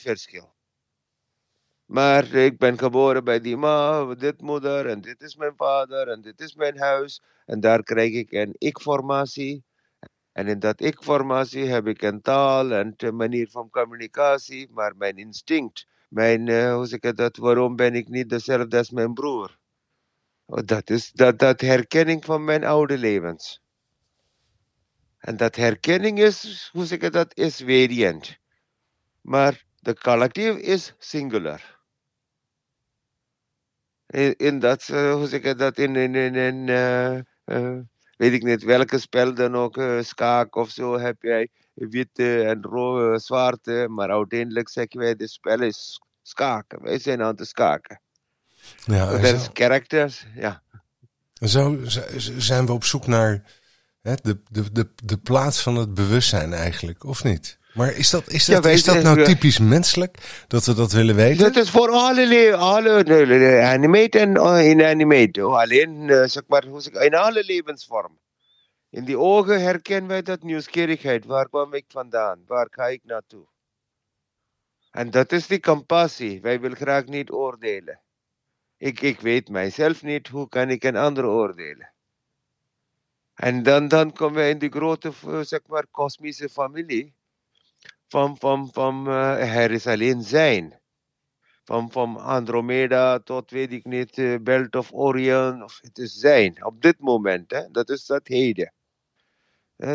verschil. 0.00 0.54
Maar 1.84 2.34
ik 2.34 2.58
ben 2.58 2.78
geboren 2.78 3.24
bij 3.24 3.40
die 3.40 3.56
ma, 3.56 4.14
dit 4.14 4.40
moeder, 4.40 4.86
en 4.86 5.00
dit 5.00 5.20
is 5.20 5.36
mijn 5.36 5.56
vader, 5.56 6.08
en 6.08 6.20
dit 6.20 6.40
is 6.40 6.54
mijn 6.54 6.78
huis. 6.78 7.22
En 7.46 7.60
daar 7.60 7.82
krijg 7.82 8.12
ik 8.12 8.32
een 8.32 8.54
ik-formatie. 8.58 9.64
En 10.32 10.46
in 10.48 10.58
dat 10.58 10.80
ik-formatie 10.80 11.64
heb 11.64 11.86
ik 11.86 12.02
een 12.02 12.20
taal 12.20 12.72
en 12.72 12.94
een 12.96 13.16
manier 13.16 13.48
van 13.50 13.70
communicatie, 13.70 14.68
maar 14.70 14.96
mijn 14.96 15.16
instinct, 15.16 15.86
mijn, 16.08 16.46
uh, 16.46 16.74
hoe 16.74 16.86
zeg 16.86 17.00
ik 17.00 17.16
dat, 17.16 17.36
waarom 17.36 17.76
ben 17.76 17.94
ik 17.94 18.08
niet 18.08 18.28
dezelfde 18.28 18.76
als 18.76 18.90
mijn 18.90 19.14
broer? 19.14 19.58
Oh, 20.44 20.58
dat 20.64 20.90
is 20.90 21.12
dat, 21.12 21.38
dat 21.38 21.60
herkenning 21.60 22.24
van 22.24 22.44
mijn 22.44 22.64
oude 22.64 22.98
levens. 22.98 23.62
En 25.18 25.36
dat 25.36 25.56
herkenning 25.56 26.18
is, 26.18 26.68
hoe 26.72 26.86
zeg 26.86 26.98
ik 26.98 27.12
dat, 27.12 27.36
is 27.36 27.56
variant. 27.56 28.36
Maar 29.20 29.64
de 29.82 29.94
collectief 29.94 30.56
is 30.56 30.94
singular. 30.98 31.80
In, 34.06 34.36
in 34.36 34.58
dat, 34.58 34.88
uh, 34.88 35.12
hoe 35.12 35.26
zeg 35.26 35.40
ik 35.40 35.58
dat, 35.58 35.78
in, 35.78 35.96
in, 35.96 36.14
in, 36.14 36.34
in 36.34 36.66
uh, 36.66 37.18
uh, 37.46 37.78
weet 38.16 38.32
ik 38.32 38.42
niet 38.42 38.62
welke 38.62 38.98
spel 38.98 39.34
dan 39.34 39.56
ook, 39.56 39.82
schaak 40.00 40.56
of 40.56 40.70
zo, 40.70 40.98
heb 40.98 41.22
jij 41.22 41.48
witte 41.74 42.42
en 42.42 42.62
rode, 42.62 43.18
zwarte, 43.18 43.86
maar 43.90 44.10
uiteindelijk 44.10 44.68
zeggen 44.68 45.00
wij, 45.00 45.08
het 45.08 45.30
spel 45.30 45.60
is 45.62 46.00
schaken. 46.22 46.82
Wij 46.82 46.98
zijn 46.98 47.22
aan 47.22 47.36
het 47.36 47.48
schaken. 47.48 48.00
Ja, 48.84 49.10
dat 49.10 49.22
is 49.22 49.48
characters, 49.52 50.26
ja. 50.34 50.62
Zo 51.32 51.78
zijn 52.38 52.66
we 52.66 52.72
op 52.72 52.84
zoek 52.84 53.06
naar 53.06 53.42
hè, 54.02 54.14
de, 54.14 54.42
de, 54.50 54.72
de, 54.72 54.92
de 55.04 55.18
plaats 55.18 55.62
van 55.62 55.76
het 55.76 55.94
bewustzijn 55.94 56.52
eigenlijk, 56.52 57.04
of 57.04 57.24
niet? 57.24 57.60
Maar 57.74 57.92
is 57.92 58.10
dat, 58.10 58.28
is 58.28 58.44
dat, 58.44 58.66
is 58.66 58.84
dat 58.84 59.02
nou 59.02 59.24
typisch 59.24 59.58
menselijk, 59.58 60.44
dat 60.48 60.64
we 60.64 60.74
dat 60.74 60.92
willen 60.92 61.14
weten? 61.14 61.52
Dat 61.52 61.56
is 61.56 61.70
voor 61.70 61.90
alle, 61.90 62.56
alle 62.56 63.62
animate 63.62 64.18
en 64.18 64.36
uh, 64.36 64.70
inanimate. 64.70 65.42
Alleen, 65.42 66.08
uh, 66.08 66.24
zeg 66.24 66.42
maar, 66.46 66.64
in 66.92 67.14
alle 67.14 67.44
levensvormen. 67.44 68.20
In 68.90 69.04
die 69.04 69.18
ogen 69.18 69.62
herkennen 69.62 70.08
wij 70.08 70.22
dat 70.22 70.42
nieuwsgierigheid. 70.42 71.24
Waar 71.24 71.48
kwam 71.48 71.74
ik 71.74 71.84
vandaan? 71.88 72.42
Waar 72.46 72.66
ga 72.70 72.86
ik 72.86 73.00
naartoe? 73.04 73.46
En 74.90 75.10
dat 75.10 75.32
is 75.32 75.46
die 75.46 75.60
compassie. 75.60 76.40
Wij 76.40 76.60
willen 76.60 76.76
graag 76.76 77.04
niet 77.04 77.30
oordelen. 77.30 78.00
Ik, 78.76 79.00
ik 79.00 79.20
weet 79.20 79.48
mijzelf 79.48 80.02
niet, 80.02 80.28
hoe 80.28 80.48
kan 80.48 80.70
ik 80.70 80.84
een 80.84 80.96
ander 80.96 81.26
oordelen? 81.26 81.92
En 83.34 83.62
dan, 83.62 83.88
dan 83.88 84.12
komen 84.12 84.42
we 84.42 84.48
in 84.48 84.58
die 84.58 84.70
grote, 84.70 85.12
zeg 85.42 85.60
maar, 85.66 85.86
kosmische 85.90 86.48
familie. 86.48 87.14
Van, 88.12 88.36
van, 88.36 88.68
van 88.72 89.06
er 89.06 89.70
is 89.70 89.86
alleen 89.86 90.22
zijn. 90.22 90.80
Van, 91.64 91.90
van 91.90 92.16
Andromeda 92.16 93.18
tot, 93.18 93.50
weet 93.50 93.72
ik 93.72 93.84
niet, 93.84 94.18
uh, 94.18 94.38
Belt 94.40 94.76
of 94.76 94.92
Orion. 94.92 95.62
Of 95.62 95.78
het 95.82 95.98
is 95.98 96.14
zijn, 96.14 96.64
op 96.64 96.82
dit 96.82 96.98
moment. 96.98 97.50
Hè? 97.50 97.70
Dat 97.70 97.88
is 97.90 98.06
dat 98.06 98.26
heden. 98.26 98.72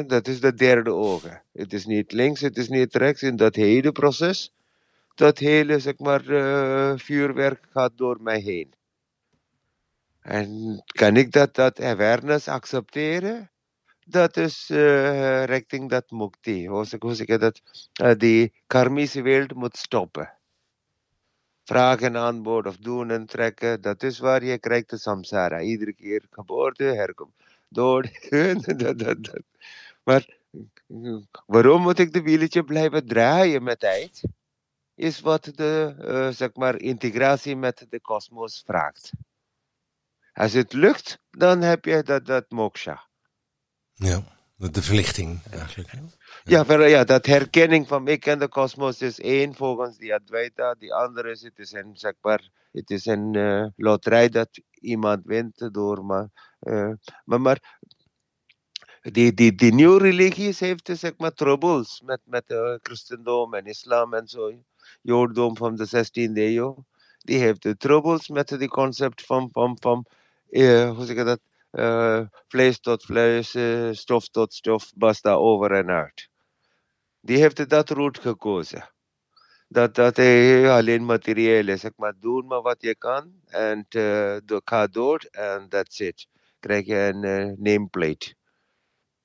Dat 0.08 0.28
is 0.28 0.40
de 0.40 0.54
derde 0.54 0.94
ogen. 0.94 1.44
Het 1.54 1.74
is 1.74 1.86
niet 1.86 2.12
links, 2.12 2.42
het 2.42 2.58
is 2.58 2.70
niet 2.70 2.96
rechts. 2.96 3.22
In 3.22 3.36
dat 3.36 3.56
heden 3.56 3.94
proces, 3.94 4.54
dat 5.16 5.38
hele, 5.38 5.80
zeg 5.80 5.98
maar, 5.98 6.24
uh, 6.26 6.94
vuurwerk 6.96 7.68
gaat 7.70 7.98
door 7.98 8.22
mij 8.22 8.40
heen. 8.40 8.74
En 10.22 10.82
kan 10.86 11.16
ik 11.18 11.32
dat, 11.32 11.56
dat 11.56 11.82
awareness 11.82 12.48
accepteren? 12.48 13.52
Dat 14.10 14.38
is 14.38 14.70
uh, 14.70 15.44
richting 15.44 15.90
dat 15.90 16.12
mukti. 16.12 16.68
Hoe 16.68 16.86
zeg 16.86 17.28
ik 17.28 17.40
dat? 17.40 17.62
Uh, 18.02 18.14
die 18.18 18.54
karmische 18.68 19.22
wereld 19.22 19.54
moet 19.54 19.78
stoppen. 19.78 20.34
Vragen, 21.64 22.16
antwoord 22.16 22.68
of 22.68 22.78
doen 22.78 23.12
en 23.12 23.26
trekken, 23.26 23.82
dat 23.82 24.04
is 24.04 24.20
waar 24.20 24.44
je 24.44 24.58
krijgt 24.58 24.90
de 24.90 24.98
samsara. 24.98 25.62
Iedere 25.62 25.94
keer 25.94 26.26
geboorte, 26.30 26.84
herkom, 26.84 27.34
dood. 27.70 28.30
dat, 28.78 29.00
dat, 29.00 29.24
dat. 29.24 29.42
Maar 30.04 30.38
waarom 31.46 31.82
moet 31.82 32.00
ik 32.00 32.14
de 32.14 32.22
wieltje 32.22 32.64
blijven 32.64 33.08
draaien 33.08 33.64
met 33.64 33.80
tijd? 33.80 34.22
Is 34.96 35.20
wat 35.20 35.44
de 35.44 35.96
uh, 36.00 36.30
zeg 36.30 36.54
maar, 36.54 36.80
integratie 36.80 37.56
met 37.56 37.86
de 37.90 38.00
kosmos 38.00 38.64
vraagt. 38.66 39.12
Als 40.34 40.54
het 40.54 40.74
lukt, 40.74 41.20
dan 41.30 41.62
heb 41.62 41.86
je 41.86 42.04
dat, 42.04 42.26
dat 42.26 42.46
moksha. 42.50 43.07
Ja, 44.00 44.24
de 44.58 44.82
verlichting 44.82 45.42
eigenlijk. 45.52 45.92
Ja, 46.44 46.64
ja, 46.68 46.86
ja 46.86 47.04
dat 47.04 47.26
herkenning 47.26 47.88
van 47.88 48.08
ik 48.08 48.26
en 48.26 48.40
de 48.40 48.48
kosmos 48.48 49.02
is 49.02 49.20
één 49.20 49.56
volgens 49.56 49.98
die 49.98 50.14
Advaita. 50.14 50.74
Die 50.74 50.94
andere 50.94 51.32
is, 51.32 51.42
het 51.42 51.60
is 51.60 51.72
een, 51.72 51.92
zeg 51.94 52.14
maar, 52.22 52.50
het 52.72 52.90
is 52.90 53.06
een 53.06 53.34
uh, 53.34 53.66
loterij 53.76 54.30
dat 54.30 54.50
iemand 54.72 55.26
wint 55.26 55.74
door 55.74 56.06
maar, 56.06 56.30
uh, 56.62 56.92
maar, 57.24 57.80
die, 59.02 59.34
die, 59.34 59.56
die 59.56 59.74
nieuwe 59.74 60.00
religies 60.00 60.60
heeft 60.60 60.90
zeg 60.94 61.14
maar 61.18 61.34
troubles 61.34 62.02
met, 62.06 62.20
met 62.24 62.44
uh, 62.48 62.76
christendom 62.82 63.54
en 63.54 63.66
islam 63.66 64.14
en 64.14 64.28
zo. 64.28 64.52
Jodendom 65.02 65.58
van 65.58 65.76
de 65.76 65.88
16e 65.88 66.34
eeuw. 66.34 66.86
Die 67.18 67.38
heeft 67.38 67.80
troubles 67.80 68.28
met 68.28 68.50
het 68.50 68.68
concept 68.68 69.26
van, 69.26 69.50
van, 69.52 69.78
van 69.80 70.06
hoe 70.96 71.06
zeg 71.06 71.16
je 71.16 71.24
dat? 71.24 71.40
Uh, 71.72 72.22
vlees 72.48 72.80
tot 72.80 73.04
vlees, 73.04 73.56
uh, 73.56 73.92
stof 73.92 74.28
tot 74.28 74.54
stof, 74.54 74.92
basta 74.96 75.34
over 75.34 75.72
en 75.72 75.90
uit. 75.90 76.30
Die 77.22 77.38
heeft 77.38 77.70
dat 77.70 77.90
route 77.90 78.22
gekozen. 78.22 78.90
Dat, 79.68 79.96
dat 79.96 80.18
hij 80.18 80.70
alleen 80.72 81.06
materieel 81.06 81.68
is. 81.68 81.80
Zeg 81.82 81.92
maar, 81.96 82.14
doe 82.20 82.44
maar 82.44 82.62
wat 82.62 82.82
je 82.82 82.96
kan 82.96 83.34
en 83.46 83.86
uh, 83.90 84.38
ga 84.46 84.88
door 84.88 85.28
en 85.32 85.70
that's 85.70 86.00
it. 86.00 86.28
Krijg 86.60 86.86
je 86.86 86.96
een 86.96 87.56
nameplate. 87.60 88.36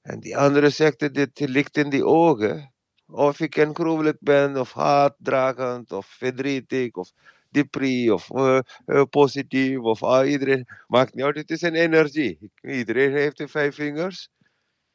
En 0.03 0.21
die 0.21 0.37
andere 0.37 0.71
zegt, 0.71 1.15
dit 1.15 1.41
ligt 1.41 1.77
in 1.77 1.91
die 1.91 2.05
ogen. 2.05 2.73
Of 3.07 3.41
ik 3.41 3.57
een 3.57 3.75
gruwelijk 3.75 4.17
ben, 4.21 4.57
of 4.57 4.73
haatdragend, 4.73 5.93
of 5.93 6.07
verdrietig, 6.07 6.93
of 6.93 7.13
depri 7.53 8.11
of 8.11 8.31
uh, 8.31 8.59
uh, 8.87 9.03
positief 9.11 9.79
of 9.79 10.03
uh, 10.03 10.31
iedereen. 10.31 10.67
Maakt 10.87 11.15
niet 11.15 11.25
uit, 11.25 11.37
het 11.37 11.51
is 11.51 11.63
een 11.63 11.75
energie. 11.75 12.51
Iedereen 12.63 13.13
heeft 13.13 13.37
de 13.37 13.49
vijf 13.49 13.75
vingers. 13.75 14.29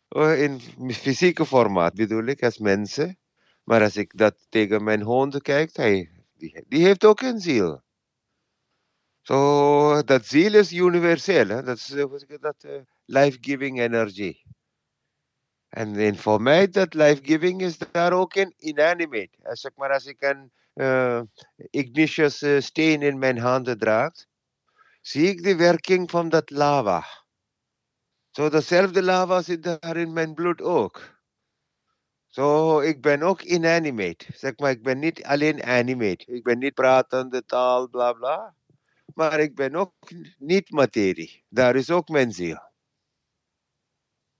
Uh, 0.09 0.41
in 0.41 0.59
fysieke 0.93 1.45
formaat 1.45 1.93
bedoel 1.93 2.25
ik, 2.25 2.43
als 2.43 2.57
mensen. 2.57 3.17
Maar 3.63 3.81
als 3.81 3.97
ik 3.97 4.17
dat 4.17 4.45
tegen 4.49 4.83
mijn 4.83 5.01
hond 5.01 5.41
kijk, 5.41 5.75
hij, 5.75 6.11
die, 6.33 6.63
die 6.67 6.85
heeft 6.85 7.05
ook 7.05 7.21
een 7.21 7.39
ziel. 7.39 7.81
Zo, 9.21 9.33
so, 9.33 10.03
dat 10.03 10.25
ziel 10.25 10.53
is 10.53 10.71
universeel. 10.71 11.47
Hè? 11.47 11.63
Dat 11.63 11.77
is 11.77 11.95
dat, 12.39 12.65
life-giving 13.05 13.79
energie. 13.79 14.45
En, 15.69 15.95
en 15.95 16.15
voor 16.15 16.41
mij, 16.41 16.67
dat 16.67 16.93
life-giving 16.93 17.61
is 17.61 17.77
daar 17.77 18.13
ook 18.13 18.35
in 18.35 18.53
inanimate. 18.57 19.37
Als, 19.43 19.61
zeg 19.61 19.71
maar, 19.75 19.93
als 19.93 20.05
ik 20.05 20.21
een 20.21 20.51
Ignatius 21.69 22.41
uh, 22.41 22.59
steen 22.61 23.01
in 23.01 23.19
mijn 23.19 23.37
handen 23.37 23.77
draagt, 23.77 24.27
zie 25.01 25.27
ik 25.27 25.43
de 25.43 25.55
werking 25.55 26.09
van 26.09 26.29
dat 26.29 26.49
lava. 26.49 27.05
Zo, 28.31 28.49
dezelfde 28.49 29.03
lava 29.03 29.41
zit 29.41 29.63
daar 29.63 29.97
in 29.97 30.13
mijn 30.13 30.33
bloed 30.33 30.61
ook. 30.61 31.15
Zo, 32.27 32.79
ik 32.79 33.01
ben 33.01 33.21
ook 33.21 33.41
inanimate. 33.41 34.25
Zeg 34.33 34.57
maar, 34.57 34.71
ik 34.71 34.83
ben 34.83 34.99
niet 34.99 35.23
alleen 35.23 35.63
animate. 35.63 36.25
Ik 36.25 36.43
ben 36.43 36.57
niet 36.57 36.73
pratende 36.73 37.45
taal, 37.45 37.89
bla 37.89 38.13
bla. 38.13 38.55
Maar 39.13 39.39
ik 39.39 39.55
ben 39.55 39.75
ook 39.75 39.93
niet 40.37 40.71
materie. 40.71 41.43
Daar 41.49 41.75
is 41.75 41.89
ook 41.89 42.09
mijn 42.09 42.31
ziel. 42.31 42.59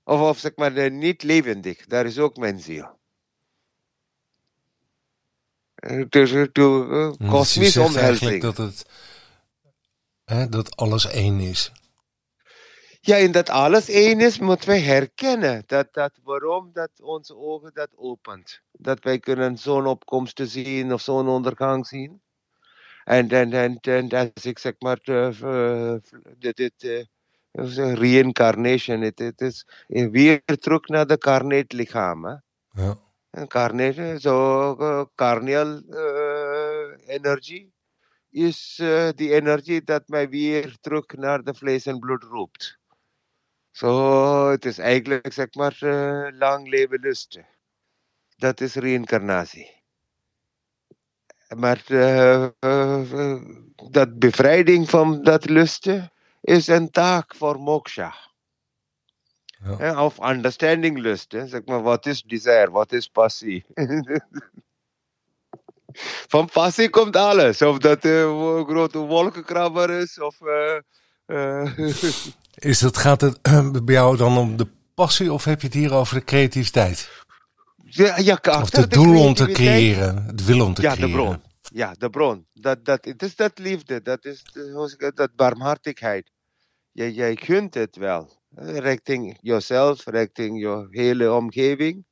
Of, 0.04 0.22
of 0.22 0.38
zeg 0.38 0.56
maar, 0.56 0.92
niet 0.92 1.24
levendig. 1.24 1.86
Daar 1.86 2.06
is 2.06 2.20
ook 2.20 2.38
mijn 2.38 2.60
ziel. 2.60 2.97
Dus 6.10 6.32
de 6.32 7.14
uh, 7.22 7.30
kosmisch 7.30 7.78
omhelzing. 7.78 8.42
dat 8.42 8.58
het 8.58 8.86
hè, 10.26 10.50
dat 10.50 10.76
alles 10.76 11.08
één 11.08 11.40
is. 11.40 11.72
Ja, 13.02 13.18
en 13.18 13.32
dat 13.32 13.50
alles 13.50 13.90
één 13.90 14.20
is, 14.20 14.40
moeten 14.40 14.70
wij 14.70 14.82
herkennen. 14.82 15.64
Dat, 15.66 15.94
dat 15.94 16.12
waarom 16.24 16.70
dat 16.74 16.90
onze 17.02 17.36
ogen 17.36 17.72
dat 17.74 17.90
opent. 17.96 18.62
Dat 18.72 19.04
wij 19.04 19.20
kunnen 19.20 19.58
zonopkomst 19.58 20.42
zien 20.44 20.94
of 20.94 21.02
zonondergang 21.02 21.88
zien. 21.88 22.22
En, 23.04 23.30
en, 23.30 23.54
en, 23.54 23.78
en 23.80 24.10
als 24.10 24.46
ik 24.46 24.60
zeg 24.60 24.74
maar, 24.80 25.00
uh, 25.04 25.96
dit, 26.38 26.56
dit 26.56 27.08
uh, 27.54 27.94
reïncarnation, 27.94 29.02
het, 29.02 29.42
is 29.42 29.68
weer 29.88 30.42
terug 30.60 30.88
naar 30.88 31.08
de 31.08 31.18
carnate 31.18 31.76
lichaam. 31.76 32.26
Hè? 32.26 32.92
Ja. 33.38 33.46
Carnation, 33.46 34.20
so 34.20 35.12
carnal 35.16 35.82
uh, 35.90 36.98
energy 37.08 37.72
is 38.30 38.80
uh, 38.82 39.10
die 39.16 39.34
energie 39.34 39.84
dat 39.84 40.08
mij 40.08 40.30
weer 40.30 40.78
terug 40.82 41.06
naar 41.08 41.44
de 41.44 41.54
vlees 41.54 41.86
en 41.86 42.00
bloed 42.00 42.24
roept. 42.24 42.80
Zo, 43.72 44.50
het 44.50 44.66
is 44.66 44.78
eigenlijk, 44.78 45.34
zeg 45.34 45.54
maar, 45.54 45.78
lang 46.34 46.68
leven 46.70 47.00
lusten. 47.00 47.48
Dat 48.36 48.62
is 48.62 48.76
reïncarnatie. 48.76 49.84
Maar 51.56 51.84
dat 53.92 54.20
bevrijding 54.20 54.90
van 54.90 55.24
dat 55.24 55.50
lusten 55.50 56.12
is 56.42 56.68
een 56.68 56.90
taak 56.90 57.36
voor 57.36 57.60
moksha. 57.60 58.27
Ja. 59.78 60.04
Of 60.04 60.20
understanding 60.20 60.98
lust. 60.98 61.32
Hè. 61.32 61.48
Zeg 61.48 61.62
maar, 61.66 61.82
wat 61.82 62.06
is 62.06 62.22
desire? 62.22 62.72
Wat 62.72 62.92
is 62.92 63.08
passie? 63.08 63.66
van 66.34 66.50
passie 66.50 66.90
komt 66.90 67.16
alles. 67.16 67.62
Of 67.62 67.78
dat 67.78 68.04
een 68.04 68.66
grote 68.66 68.98
wolkenkrabber 68.98 69.90
is. 69.90 70.20
Of, 70.20 70.38
is 72.56 72.82
het, 72.82 72.98
gaat 72.98 73.22
het 73.22 73.42
bij 73.86 73.96
jou 73.96 74.18
dan 74.18 74.38
om 74.38 74.58
de 74.58 74.68
passie 74.94 75.34
of 75.34 75.44
heb 75.44 75.62
je 75.62 75.68
het 75.68 75.76
hier 75.76 75.94
over 75.94 76.16
de 76.16 76.24
creativiteit? 76.24 77.26
Ja, 77.90 78.18
ja, 78.18 78.40
of 78.62 78.70
de, 78.70 78.88
doel 78.88 79.26
om 79.26 79.34
te 79.34 79.46
creëren, 79.46 80.26
het 80.26 80.46
wil 80.46 80.66
om 80.66 80.74
te 80.74 80.82
ja, 80.82 80.94
creëren. 80.94 81.10
De 81.10 81.16
bron. 81.16 81.42
Ja, 81.62 81.94
de 81.98 82.10
bron. 82.10 82.46
Dat, 82.54 82.86
dat, 82.86 83.06
het 83.06 83.24
is 83.24 83.36
dat 83.36 83.60
liefde, 83.60 84.02
dat 84.02 84.26
is 84.26 84.44
dat 85.14 85.36
barmhartigheid. 85.36 86.32
Jij, 86.92 87.12
jij 87.12 87.36
kunt 87.36 87.74
het 87.74 87.96
wel. 87.96 88.30
Richting 88.60 89.38
jezelf, 89.42 90.06
richting 90.06 90.60
je 90.60 90.88
hele 90.90 91.34
omgeving. 91.34 92.06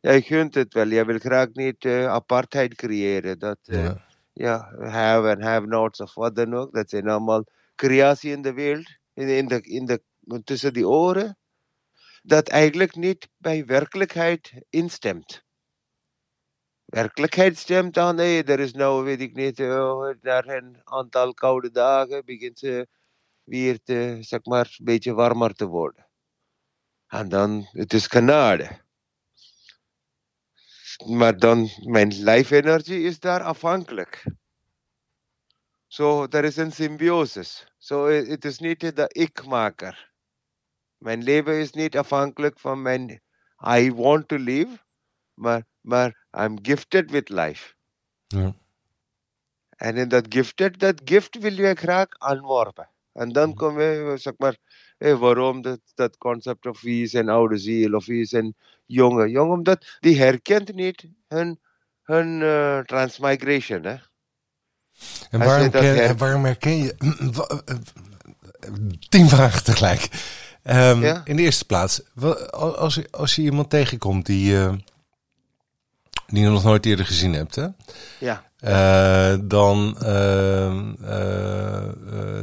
Jij 0.00 0.22
kunt 0.22 0.54
het 0.54 0.74
wel. 0.74 0.88
Jij 0.88 1.04
wil 1.04 1.18
graag 1.18 1.48
niet 1.52 1.84
uh, 1.84 2.06
apartheid 2.06 2.74
creëren. 2.74 3.38
Dat, 3.38 3.58
uh, 3.64 3.84
ja. 3.84 4.04
ja, 4.32 4.72
have 4.78 5.28
and 5.28 5.42
have 5.42 5.66
nots 5.66 6.00
of 6.00 6.14
wat 6.14 6.36
dan 6.36 6.54
ook. 6.54 6.72
Dat 6.72 6.90
zijn 6.90 7.08
allemaal 7.08 7.44
creatie 7.74 8.32
in 8.32 8.42
de 8.42 8.52
wereld. 8.52 8.96
In, 9.14 9.28
in 9.28 9.46
de, 9.46 9.60
in 9.60 9.84
de, 9.86 10.02
tussen 10.44 10.72
die 10.72 10.88
oren 10.88 11.38
dat 12.22 12.48
eigenlijk 12.48 12.94
niet 12.94 13.28
bij 13.36 13.64
werkelijkheid 13.64 14.52
instemt. 14.70 15.42
Werkelijkheid 16.84 17.56
stemt 17.56 17.94
dan, 17.94 18.14
nee, 18.14 18.44
er 18.44 18.60
is 18.60 18.72
nou, 18.72 19.04
weet 19.04 19.20
ik 19.20 19.34
niet, 19.34 19.58
een 19.58 20.80
aantal 20.84 21.34
koude 21.34 21.70
dagen 21.70 22.24
begint 22.24 22.58
ze 22.58 22.86
weer 23.48 23.82
te, 23.82 24.16
zeg 24.20 24.44
maar, 24.44 24.74
een 24.78 24.84
beetje 24.84 25.14
warmer 25.14 25.54
te 25.54 25.66
worden. 25.66 26.06
En 27.06 27.28
dan, 27.28 27.68
het 27.70 27.92
is 27.92 28.06
genade. 28.06 28.80
Maar 31.06 31.38
dan, 31.38 31.68
mijn 31.84 32.22
lijfenergie 32.22 33.02
is 33.02 33.20
daar 33.20 33.42
afhankelijk. 33.42 34.22
Zo, 35.86 36.26
so, 36.30 36.36
er 36.36 36.44
is 36.44 36.56
een 36.56 36.72
symbiosis. 36.72 37.72
Zo, 37.78 38.06
so, 38.06 38.28
het 38.30 38.44
is 38.44 38.58
niet 38.58 38.80
de 38.80 39.08
ik-maker. 39.08 40.12
Mijn 40.96 41.22
leven 41.22 41.54
is 41.54 41.72
niet 41.72 41.96
afhankelijk 41.96 42.58
van 42.58 42.82
mijn 42.82 43.22
I 43.66 43.92
want 43.92 44.28
to 44.28 44.36
live, 44.36 44.78
maar, 45.34 45.66
maar 45.80 46.26
I'm 46.30 46.58
gifted 46.62 47.10
with 47.10 47.28
life. 47.28 47.74
Ja. 48.26 48.54
En 49.68 49.96
in 49.96 50.08
dat 50.08 50.26
gifted, 50.28 50.78
dat 50.80 51.00
gift 51.04 51.38
wil 51.38 51.52
je 51.52 51.74
graag 51.74 52.08
aanworpen. 52.08 52.90
En 53.18 53.32
dan 53.32 53.54
komen 53.54 54.10
we, 54.10 54.16
zeg 54.16 54.32
maar, 54.36 54.56
eh, 54.98 55.18
waarom 55.18 55.62
dat, 55.62 55.80
dat 55.94 56.18
concept 56.18 56.66
of 56.66 56.80
wie 56.80 57.02
is 57.02 57.12
een 57.12 57.28
oude 57.28 57.58
ziel 57.58 57.94
of 57.94 58.06
wie 58.06 58.20
is 58.20 58.32
een 58.32 58.56
jonge. 58.86 59.30
Jong, 59.30 59.52
omdat 59.52 59.96
die 60.00 60.18
herkent 60.18 60.74
niet 60.74 61.06
hun, 61.28 61.60
hun 62.02 62.40
uh, 62.40 62.78
transmigration. 62.78 63.84
Hè? 63.84 63.96
En 65.30 65.38
waarom, 65.38 65.70
ken, 65.70 66.16
waarom 66.16 66.44
herken 66.44 66.76
je... 66.76 66.94
Tien 69.08 69.28
vragen 69.28 69.64
tegelijk. 69.64 70.08
Um, 70.64 71.04
In 71.24 71.36
de 71.36 71.42
eerste 71.42 71.64
plaats, 71.64 72.02
als 72.50 72.94
je, 72.94 73.08
als 73.10 73.34
je 73.34 73.42
iemand 73.42 73.70
tegenkomt 73.70 74.26
die, 74.26 74.52
uh, 74.52 74.72
die 76.26 76.42
je 76.42 76.48
nog 76.48 76.64
nooit 76.64 76.86
eerder 76.86 77.06
gezien 77.06 77.32
hebt, 77.32 77.54
hè? 77.54 77.66
Ja. 78.18 78.47
Uh, 78.64 79.34
dan 79.40 79.96
uh, 80.02 80.80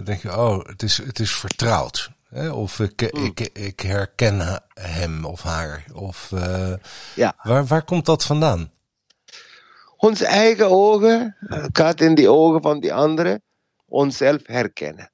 denk 0.03 0.21
je, 0.21 0.37
oh, 0.37 0.65
het 0.65 0.83
is, 0.83 0.97
het 0.97 1.19
is 1.19 1.35
vertrouwd. 1.35 2.11
Hè? 2.29 2.49
Of 2.49 2.79
ik, 2.79 3.01
ik, 3.01 3.39
ik 3.39 3.79
herken 3.79 4.61
hem 4.73 5.25
of 5.25 5.41
haar. 5.41 5.85
Of, 5.93 6.31
ja. 7.15 7.35
waar, 7.41 7.65
waar 7.65 7.83
komt 7.83 8.05
dat 8.05 8.25
vandaan? 8.25 8.71
Onze 9.97 10.25
eigen 10.25 10.69
ogen, 10.69 11.35
gaat 11.71 12.01
in 12.01 12.15
die 12.15 12.29
ogen 12.29 12.61
van 12.61 12.79
die 12.79 12.93
anderen, 12.93 13.41
onszelf 13.85 14.41
herkennen. 14.43 15.11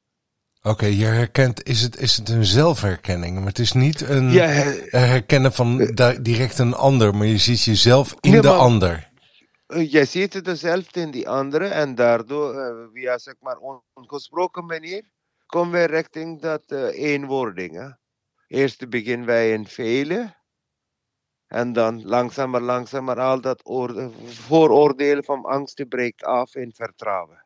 Oké, 0.61 0.85
je 0.85 1.05
herkent, 1.05 1.63
is 1.63 1.81
het, 1.81 1.97
is 1.99 2.17
het 2.17 2.29
een 2.29 2.45
zelfherkenning? 2.45 3.37
Maar 3.37 3.47
het 3.47 3.59
is 3.59 3.71
niet 3.71 4.01
een 4.01 4.29
herkennen 4.89 5.53
van 5.53 5.95
direct 6.21 6.59
een 6.59 6.73
ander, 6.73 7.15
maar 7.15 7.27
je 7.27 7.37
ziet 7.37 7.63
jezelf 7.63 8.15
in 8.19 8.41
de 8.41 8.49
ander. 8.49 9.10
Eh, 9.71 9.91
je 9.91 10.05
ziet 10.05 10.33
het 10.33 10.59
zelf 10.59 10.95
in 10.95 11.11
die 11.11 11.29
andere 11.29 11.67
en 11.67 11.95
daardoor, 11.95 12.89
via 12.93 13.17
zeg 13.17 13.35
maar 13.39 13.57
ongesproken 13.93 14.65
manier, 14.65 15.11
komen 15.45 15.71
we 15.71 15.83
richting 15.85 16.41
dat 16.41 16.71
uh, 16.71 17.11
eenwording. 17.11 17.75
Hè? 17.75 17.89
Eerst 18.47 18.89
beginnen 18.89 19.27
wij 19.27 19.51
in 19.51 19.67
vele 19.67 20.35
en 21.47 21.73
dan 21.73 22.05
langzamer, 22.05 22.61
langzamer 22.61 23.19
al 23.19 23.41
dat 23.41 23.61
vooroordeel 24.25 25.23
van 25.23 25.43
angst 25.43 25.87
breekt 25.87 26.23
af 26.23 26.55
in 26.55 26.73
vertrouwen. 26.73 27.45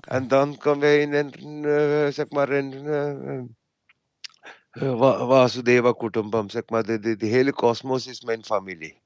En 0.00 0.28
dan 0.28 0.56
komen 0.56 0.80
we 0.80 1.00
in 1.00 1.12
een, 1.12 1.62
uh, 1.62 2.12
zeg 2.12 2.30
maar, 2.30 2.48
een 2.48 2.72
uh, 2.72 3.42
uh, 4.82 5.28
Vasudeva 5.28 5.92
Kutumbam, 5.92 6.48
zeg 6.48 6.62
maar, 6.68 6.82
de, 6.82 6.98
de, 6.98 7.16
de 7.16 7.26
hele 7.26 7.52
kosmos 7.52 8.06
is 8.06 8.20
mijn 8.20 8.44
familie. 8.44 9.02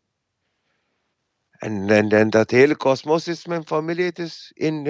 En, 1.65 1.89
en, 1.91 2.09
en 2.09 2.31
dat 2.31 2.51
hele 2.51 2.77
kosmos 2.77 3.29
is 3.29 3.47
mijn 3.47 3.67
familie, 3.67 4.13
is 4.13 4.53
in 4.55 4.85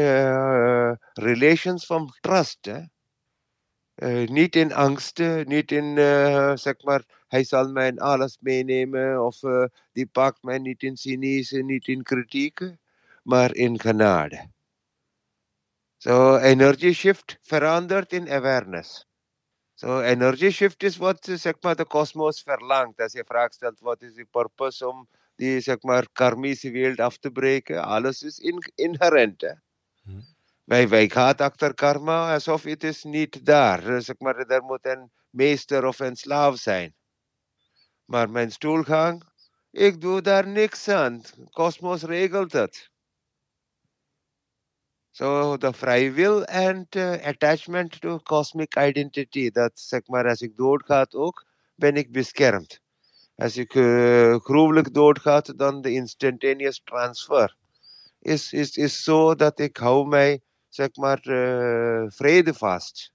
relations 1.12 1.87
van 1.87 2.15
trust. 2.21 2.65
Hè? 2.65 2.81
niet 4.25 4.56
in 4.56 4.73
angst, 4.73 5.19
niet 5.44 5.73
in, 5.73 5.97
zeg 6.59 6.82
maar, 6.82 7.05
hij 7.29 7.44
zal 7.44 7.69
mij 7.69 7.97
alles 7.97 8.38
meenemen 8.41 9.25
of 9.25 9.38
die 9.93 10.06
pakt 10.06 10.43
mij 10.43 10.59
niet 10.59 10.82
in 10.82 10.97
cynisme, 10.97 11.62
niet 11.62 11.88
in 11.88 12.03
kritiek, 12.03 12.61
maar 13.23 13.55
in 13.55 13.81
genade. 13.81 14.49
So 15.97 16.37
energy 16.37 16.93
shift 16.93 17.38
verandert 17.43 18.12
in 18.12 18.31
awareness. 18.31 19.06
So 19.75 20.00
energy 20.00 20.50
shift 20.50 20.82
is 20.82 20.97
wat 20.97 21.25
zeg 21.25 21.55
maar 21.61 21.76
de 21.76 21.87
kosmos 21.87 22.43
verlangt. 22.43 23.00
Als 23.00 23.12
je 23.12 23.25
vraagt 23.26 23.81
wat 23.81 24.03
is 24.03 24.15
de 24.15 24.25
purpose 24.31 24.88
om 24.88 25.09
die 25.36 25.60
zeg 25.60 25.82
maar 25.82 26.08
karmische 26.12 26.70
wereld 26.70 27.00
af 27.00 27.19
te 27.19 27.31
breken, 27.31 27.84
alles 27.84 28.22
is 28.22 28.38
in, 28.38 28.72
inherent. 28.75 29.40
Hè? 29.40 29.52
Hmm. 30.02 30.22
Wij, 30.64 30.88
wij 30.88 31.09
gaan 31.09 31.37
achter 31.37 31.75
karma 31.75 32.32
alsof 32.32 32.62
het 32.62 32.85
is 32.85 33.02
niet 33.02 33.44
daar. 33.44 34.02
Zeg 34.02 34.18
maar, 34.18 34.37
er 34.37 34.62
moet 34.62 34.87
een 34.87 35.11
meester 35.30 35.85
of 35.85 35.99
een 35.99 36.16
slaaf 36.16 36.59
zijn. 36.59 36.94
Maar 38.04 38.30
mijn 38.30 38.52
stoelgang, 38.52 39.25
ik 39.70 40.00
doe 40.00 40.20
daar 40.20 40.47
niks 40.47 40.88
aan. 40.88 41.23
Kosmos 41.50 42.02
regelt 42.02 42.52
het. 42.52 42.92
So 45.11 45.56
the 45.56 45.73
free 45.73 46.11
will 46.11 46.42
and 46.44 46.97
uh, 46.97 47.23
attachment 47.23 48.00
to 48.00 48.18
cosmic 48.18 48.76
identity, 48.76 49.50
dat 49.50 49.80
zeg 49.80 50.06
maar 50.06 50.28
als 50.28 50.40
ik 50.40 50.56
doodgaat 50.56 51.14
ook, 51.14 51.47
ben 51.75 51.97
ik 51.97 52.12
beschermd. 52.12 52.80
Als 53.37 53.57
ik 53.57 53.75
uh, 53.75 54.37
gruwelijk 54.37 54.95
doodgaat, 54.95 55.59
dan 55.59 55.81
de 55.81 55.93
instantaneous 55.93 56.81
transfer. 56.85 57.57
Is, 58.19 58.53
is, 58.53 58.76
is 58.76 59.03
zo 59.03 59.35
dat 59.35 59.59
ik 59.59 59.76
hou 59.76 60.07
mij, 60.07 60.43
zeg 60.69 60.88
maar, 60.95 61.26
uh, 61.26 62.05
vrede 62.09 62.55
vast. 62.55 63.12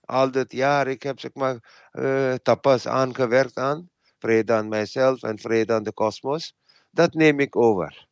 Al 0.00 0.30
dat 0.30 0.52
jaar, 0.52 0.86
ik 0.86 1.02
heb 1.02 1.20
zeg 1.20 1.34
maar 1.34 1.88
uh, 1.92 2.34
tapas 2.34 2.86
aangewerkt 2.86 3.56
aan, 3.56 3.90
vrede 4.18 4.52
aan 4.52 4.68
mijzelf 4.68 5.22
en 5.22 5.38
vrede 5.38 5.72
aan 5.72 5.82
de 5.82 5.92
kosmos. 5.92 6.54
Dat 6.90 7.14
neem 7.14 7.40
ik 7.40 7.56
over. 7.56 8.06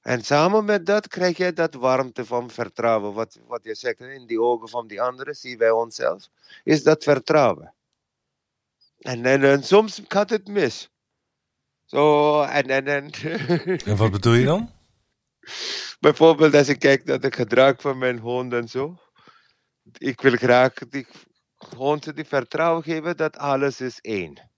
En 0.00 0.22
samen 0.24 0.64
met 0.64 0.86
dat 0.86 1.08
krijg 1.08 1.36
je 1.36 1.52
dat 1.52 1.74
warmte 1.74 2.24
van 2.24 2.50
vertrouwen. 2.50 3.12
Wat, 3.12 3.38
wat 3.46 3.64
je 3.64 3.74
zegt, 3.74 4.00
in 4.00 4.26
die 4.26 4.40
ogen 4.40 4.68
van 4.68 4.86
die 4.86 5.02
anderen 5.02 5.34
zien 5.34 5.58
wij 5.58 5.70
onszelf. 5.70 6.28
Is 6.64 6.82
dat 6.82 7.02
vertrouwen. 7.02 7.74
En, 9.04 9.24
en, 9.24 9.42
en 9.44 9.62
soms 9.62 10.02
gaat 10.08 10.30
het 10.30 10.48
mis. 10.48 10.90
Zo, 11.84 12.42
en, 12.42 12.66
en, 12.66 12.86
en. 12.86 13.10
en 13.90 13.96
wat 13.96 14.10
bedoel 14.10 14.32
je 14.32 14.44
dan? 14.44 14.70
Bijvoorbeeld 16.00 16.54
als 16.54 16.68
ik 16.68 16.78
kijk 16.78 17.04
naar 17.04 17.18
het 17.18 17.34
gedrag 17.34 17.74
van 17.80 17.98
mijn 17.98 18.18
hond 18.18 18.52
en 18.52 18.68
zo. 18.68 18.98
Ik 19.98 20.20
wil 20.20 20.36
graag 20.36 20.72
die 20.74 21.06
hond 21.76 22.14
die 22.16 22.24
vertrouwen 22.24 22.82
geven 22.82 23.16
dat 23.16 23.36
alles 23.36 23.80
is 23.80 24.00
één. 24.00 24.50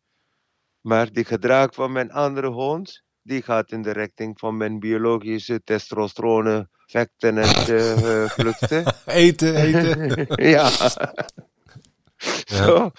Maar 0.80 1.12
die 1.12 1.24
gedrag 1.24 1.74
van 1.74 1.92
mijn 1.92 2.12
andere 2.12 2.48
hond 2.48 3.02
die 3.22 3.42
gaat 3.42 3.72
in 3.72 3.82
de 3.82 3.92
richting 3.92 4.38
van 4.38 4.56
mijn 4.56 4.78
biologische 4.78 5.62
testosterone 5.62 6.68
vechten 6.86 7.38
en 7.38 7.74
uh, 7.74 8.30
vluchten. 8.36 8.94
eten, 9.06 9.54
eten. 9.54 10.26
ja. 10.50 10.70
Zo. 12.44 12.90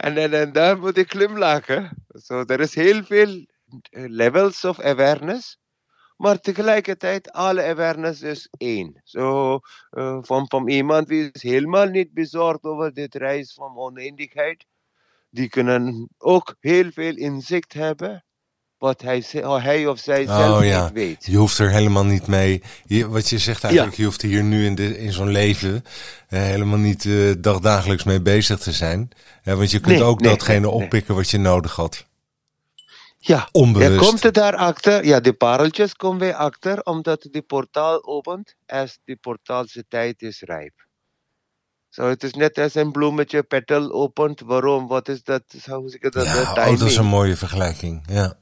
En, 0.00 0.16
en, 0.16 0.32
en 0.32 0.52
daar 0.52 0.78
moet 0.78 0.96
ik 0.96 1.10
glimlachen. 1.10 2.04
So, 2.08 2.44
er 2.44 2.60
is 2.60 2.74
heel 2.74 3.04
veel 3.04 3.46
levels 3.90 4.64
of 4.64 4.80
awareness. 4.80 5.58
maar 6.16 6.40
tegelijkertijd 6.40 7.30
alle 7.30 7.62
awareness 7.62 8.22
is 8.22 8.48
één. 8.58 9.00
Zo, 9.04 9.58
uh, 9.90 10.18
van, 10.20 10.48
van 10.48 10.68
iemand 10.68 11.08
die 11.08 11.30
is 11.32 11.42
helemaal 11.42 11.86
niet 11.86 12.12
bezorgd 12.12 12.62
over 12.62 12.92
dit 12.92 13.14
reis 13.14 13.54
van 13.54 13.76
oneindigheid. 13.76 14.66
Die 15.30 15.48
kunnen 15.48 16.08
ook 16.18 16.56
heel 16.60 16.90
veel 16.90 17.16
inzicht 17.16 17.72
hebben 17.72 18.24
wat 18.80 19.02
hij, 19.02 19.24
hij 19.42 19.86
of 19.86 19.98
zij 19.98 20.26
zelf 20.26 20.58
oh, 20.58 20.64
ja. 20.64 20.84
niet 20.84 20.92
weet. 20.92 21.26
Je 21.26 21.36
hoeft 21.36 21.58
er 21.58 21.70
helemaal 21.70 22.04
niet 22.04 22.26
mee. 22.26 22.62
Je, 22.86 23.08
wat 23.08 23.28
je 23.28 23.38
zegt 23.38 23.64
eigenlijk, 23.64 23.96
je 23.96 24.04
hoeft 24.04 24.22
hier 24.22 24.42
nu 24.42 24.66
in, 24.66 24.74
de, 24.74 24.98
in 24.98 25.12
zo'n 25.12 25.28
leven 25.28 25.84
eh, 26.28 26.40
helemaal 26.40 26.78
niet 26.78 27.04
uh, 27.04 27.34
dagdagelijks 27.38 28.04
mee 28.04 28.20
bezig 28.20 28.58
te 28.58 28.72
zijn. 28.72 29.10
Ja, 29.42 29.54
want 29.54 29.70
je 29.70 29.80
kunt 29.80 30.00
ook 30.00 30.22
datgene 30.22 30.68
oppikken 30.68 31.14
wat 31.14 31.30
je 31.30 31.38
nodig 31.38 31.74
had. 31.74 32.06
Ja, 33.18 33.48
Onbewust. 33.52 34.00
je 34.00 34.06
komt 34.06 34.24
er 34.24 34.32
daarachter, 34.32 35.04
ja, 35.04 35.20
de 35.20 35.32
pareltjes 35.32 35.94
komen 35.94 36.18
weer 36.18 36.34
achter, 36.34 36.82
omdat 36.82 37.28
die 37.30 37.42
portaal 37.42 38.04
opent 38.04 38.54
als 38.66 38.98
die 39.04 39.16
portaalse 39.16 39.84
tijd 39.88 40.22
is 40.22 40.40
rijp. 40.40 40.86
Zo, 41.88 42.08
het 42.08 42.22
is 42.22 42.32
net 42.32 42.58
als 42.58 42.74
een 42.74 42.92
bloemetje 42.92 43.42
petal 43.42 43.92
opent. 43.92 44.40
Waarom? 44.40 44.86
Wat 44.86 45.08
is 45.08 45.22
dat? 45.22 45.42
Hoe 45.66 45.88
zeg 45.88 46.00
ik 46.00 46.12
dat? 46.12 46.24
Ja, 46.24 46.40
oh, 46.42 46.78
dat 46.78 46.88
is 46.88 46.96
een 46.96 47.06
mooie 47.06 47.36
vergelijking. 47.36 48.02
Ja. 48.06 48.36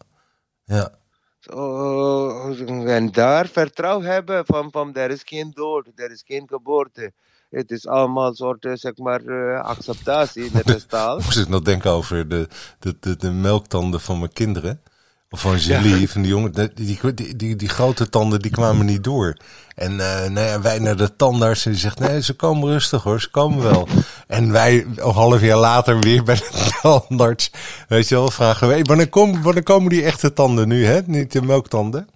Ja. 0.69 0.91
Zo, 1.39 2.55
en 2.87 3.13
daar 3.13 3.47
vertrouwen 3.47 4.07
hebben 4.07 4.47
van, 4.47 4.71
van 4.71 4.95
er 4.95 5.11
is 5.11 5.23
geen 5.25 5.51
dood, 5.55 5.87
er 5.95 6.11
is 6.11 6.23
geen 6.27 6.49
geboorte. 6.49 7.13
Het 7.51 7.71
is 7.71 7.87
allemaal 7.87 8.35
soort, 8.35 8.67
zeg 8.73 8.97
maar, 8.97 9.23
uh, 9.23 9.61
acceptatie 9.61 10.51
met 10.53 10.67
de 10.67 10.87
taal. 10.87 11.15
Moest 11.15 11.39
ik 11.39 11.49
nog 11.49 11.63
denken 11.63 11.91
over 11.91 12.29
de, 12.29 12.49
de, 12.79 12.97
de, 13.01 13.17
de 13.17 13.31
melktanden 13.31 14.01
van 14.01 14.19
mijn 14.19 14.33
kinderen. 14.33 14.81
Of 15.30 15.40
van 15.40 15.56
Julie, 15.56 16.11
van 16.11 16.23
die 16.23 16.30
jongen. 16.30 16.52
Die, 16.52 16.99
die, 17.14 17.37
die, 17.37 17.56
die, 17.56 17.68
grote 17.68 18.08
tanden 18.08 18.40
die 18.40 18.50
kwamen 18.50 18.87
niet 18.87 19.04
door. 19.04 19.37
En 19.75 19.92
uh, 19.92 20.25
nou 20.25 20.47
ja, 20.47 20.61
wij 20.61 20.78
naar 20.78 20.97
de 20.97 21.16
tandarts 21.16 21.64
en 21.64 21.70
die 21.70 21.80
zegt, 21.80 21.99
nee, 21.99 22.23
ze 22.23 22.35
komen 22.35 22.68
rustig 22.68 23.02
hoor, 23.02 23.20
ze 23.20 23.30
komen 23.30 23.62
wel. 23.62 23.88
En 24.26 24.52
wij 24.52 24.87
een 24.97 25.12
half 25.12 25.40
jaar 25.40 25.58
later 25.58 25.99
weer 25.99 26.23
bij 26.23 26.35
de 26.35 26.70
tandarts, 26.82 27.50
weet 27.88 28.08
je 28.08 28.14
wel, 28.14 28.30
vragen 28.30 28.68
we, 28.68 28.82
wanneer, 28.82 29.08
kom, 29.08 29.42
wanneer 29.42 29.62
komen 29.62 29.88
die 29.88 30.04
echte 30.04 30.32
tanden 30.32 30.68
nu, 30.68 30.85
hè? 30.85 31.00
Niet 31.06 31.32
de 31.32 31.42
melktanden. 31.42 32.08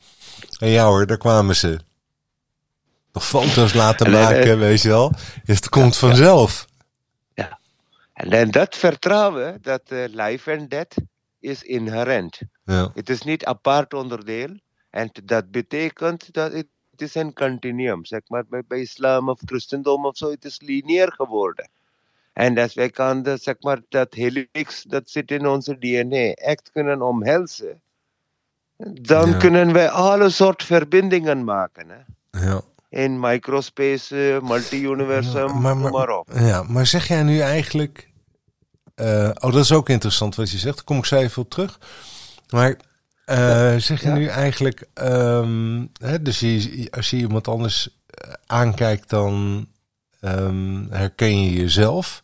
En 0.58 0.68
ja 0.68 0.86
hoor, 0.86 1.06
daar 1.06 1.18
kwamen 1.18 1.56
ze. 1.56 1.78
Nog 3.12 3.26
foto's 3.26 3.72
laten 3.72 4.10
maken, 4.10 4.46
uh, 4.46 4.58
weet 4.58 4.82
je 4.82 4.88
wel. 4.88 5.12
Het 5.44 5.68
komt 5.68 5.96
vanzelf. 5.96 6.66
Ja. 7.34 7.58
En 8.14 8.50
dat 8.50 8.76
vertrouwen, 8.76 9.58
dat 9.62 9.82
uh, 9.88 10.04
life 10.08 10.56
and 10.58 10.70
death 10.70 10.94
is 11.42 11.62
inherent. 11.62 12.38
Ja. 12.64 12.90
Het 12.94 13.08
is 13.08 13.22
niet 13.22 13.44
apart 13.44 13.94
onderdeel. 13.94 14.58
En 14.90 15.10
dat 15.24 15.50
betekent 15.50 16.32
dat 16.32 16.52
het, 16.52 16.66
is 16.96 17.14
een 17.14 17.32
continuum. 17.32 18.04
Zeg 18.04 18.20
maar 18.26 18.44
bij, 18.48 18.62
bij 18.68 18.80
islam 18.80 19.28
of 19.28 19.40
christendom 19.44 20.06
of 20.06 20.16
zo, 20.16 20.30
het 20.30 20.44
is 20.44 20.60
lineair 20.60 21.12
geworden. 21.12 21.68
En 22.32 22.58
als 22.58 22.74
wij 22.74 22.90
kan 22.90 23.22
de, 23.22 23.36
zeg 23.36 23.54
maar, 23.60 23.80
dat 23.88 24.14
helix 24.14 24.82
dat 24.82 25.10
zit 25.10 25.30
in 25.30 25.46
onze 25.46 25.78
DNA 25.78 26.32
echt 26.32 26.70
kunnen 26.72 27.02
omhelzen, 27.02 27.80
dan 29.00 29.38
kunnen 29.38 29.72
wij 29.72 29.90
alle 29.90 30.30
soort 30.30 30.62
verbindingen 30.62 31.44
maken. 31.44 31.86
Hè? 31.88 32.00
Ja. 32.46 32.60
In 32.88 33.20
microspace, 33.20 34.38
multi-universum, 34.42 35.60
maar, 35.60 35.76
maar, 35.76 35.92
maar, 35.92 36.18
op. 36.18 36.30
Ja, 36.34 36.62
maar 36.62 36.86
zeg 36.86 37.08
jij 37.08 37.22
nu 37.22 37.38
eigenlijk 37.38 38.11
uh, 38.96 39.30
oh, 39.34 39.52
dat 39.52 39.64
is 39.64 39.72
ook 39.72 39.88
interessant 39.88 40.34
wat 40.34 40.50
je 40.50 40.58
zegt. 40.58 40.74
Daar 40.74 40.84
kom 40.84 40.98
ik 40.98 41.04
zo 41.04 41.16
even 41.16 41.42
op 41.42 41.50
terug. 41.50 41.78
Maar 42.50 42.76
uh, 43.26 43.76
zeg 43.76 44.02
je 44.02 44.08
nu 44.08 44.26
eigenlijk, 44.26 44.88
um, 44.94 45.90
hè, 45.92 46.22
dus 46.22 46.40
je, 46.40 46.88
als 46.90 47.10
je 47.10 47.16
iemand 47.16 47.48
anders 47.48 47.88
eh, 48.06 48.32
aankijkt, 48.46 49.10
dan 49.10 49.66
um, 50.20 50.86
herken 50.90 51.44
je 51.44 51.52
jezelf. 51.52 52.20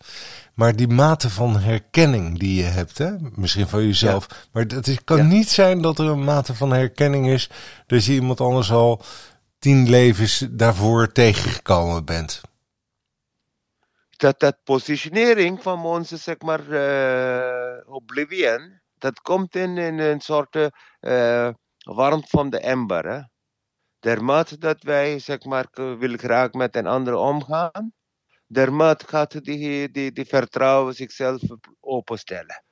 Maar 0.55 0.77
die 0.77 0.89
mate 0.89 1.31
van 1.31 1.61
herkenning 1.61 2.39
die 2.39 2.55
je 2.55 2.69
hebt, 2.69 2.99
hè, 2.99 3.11
misschien 3.35 3.69
van 3.69 3.83
jezelf. 3.83 4.27
Ja. 4.29 4.37
Maar 4.53 4.63
het 4.63 5.05
kan 5.05 5.29
niet 5.29 5.49
zijn 5.49 5.83
dat 5.83 5.99
er 5.99 6.07
een 6.07 6.25
mate 6.25 6.55
van 6.55 6.73
herkenning 6.73 7.29
is. 7.29 7.51
Dat 7.87 8.05
je 8.05 8.13
iemand 8.13 8.41
anders 8.41 8.71
al 8.71 9.03
tien 9.59 9.89
levens 9.89 10.47
daarvoor 10.51 11.13
tegengekomen 11.13 12.05
bent 12.05 12.41
dat, 14.19 14.41
dat 14.41 14.57
positionering 14.65 15.63
van 15.63 15.85
onze, 15.85 16.17
zeg 16.17 16.41
maar, 16.41 16.67
uh, 16.69 17.95
oblivion, 17.95 18.81
dat 18.99 19.21
komt 19.21 19.57
in, 19.57 19.79
in 19.79 19.99
een 19.99 20.21
soort 20.21 20.55
uh, 21.01 21.49
warmte 21.79 22.29
van 22.29 22.51
de 22.51 22.61
ember. 22.61 23.09
Hè? 23.09 23.21
Dermate 23.99 24.59
dat 24.59 24.83
wij, 24.83 25.19
zeg 25.19 25.45
maar, 25.45 25.67
willen 25.73 26.19
graag 26.19 26.53
met 26.53 26.77
een 26.77 26.87
ander 26.87 27.15
omgaan, 27.15 27.93
dermate 28.47 29.07
gaat 29.07 29.45
die, 29.45 29.91
die, 29.91 30.13
die 30.13 30.25
vertrouwen 30.25 30.95
zichzelf 30.95 31.41
openstellen. 31.81 32.63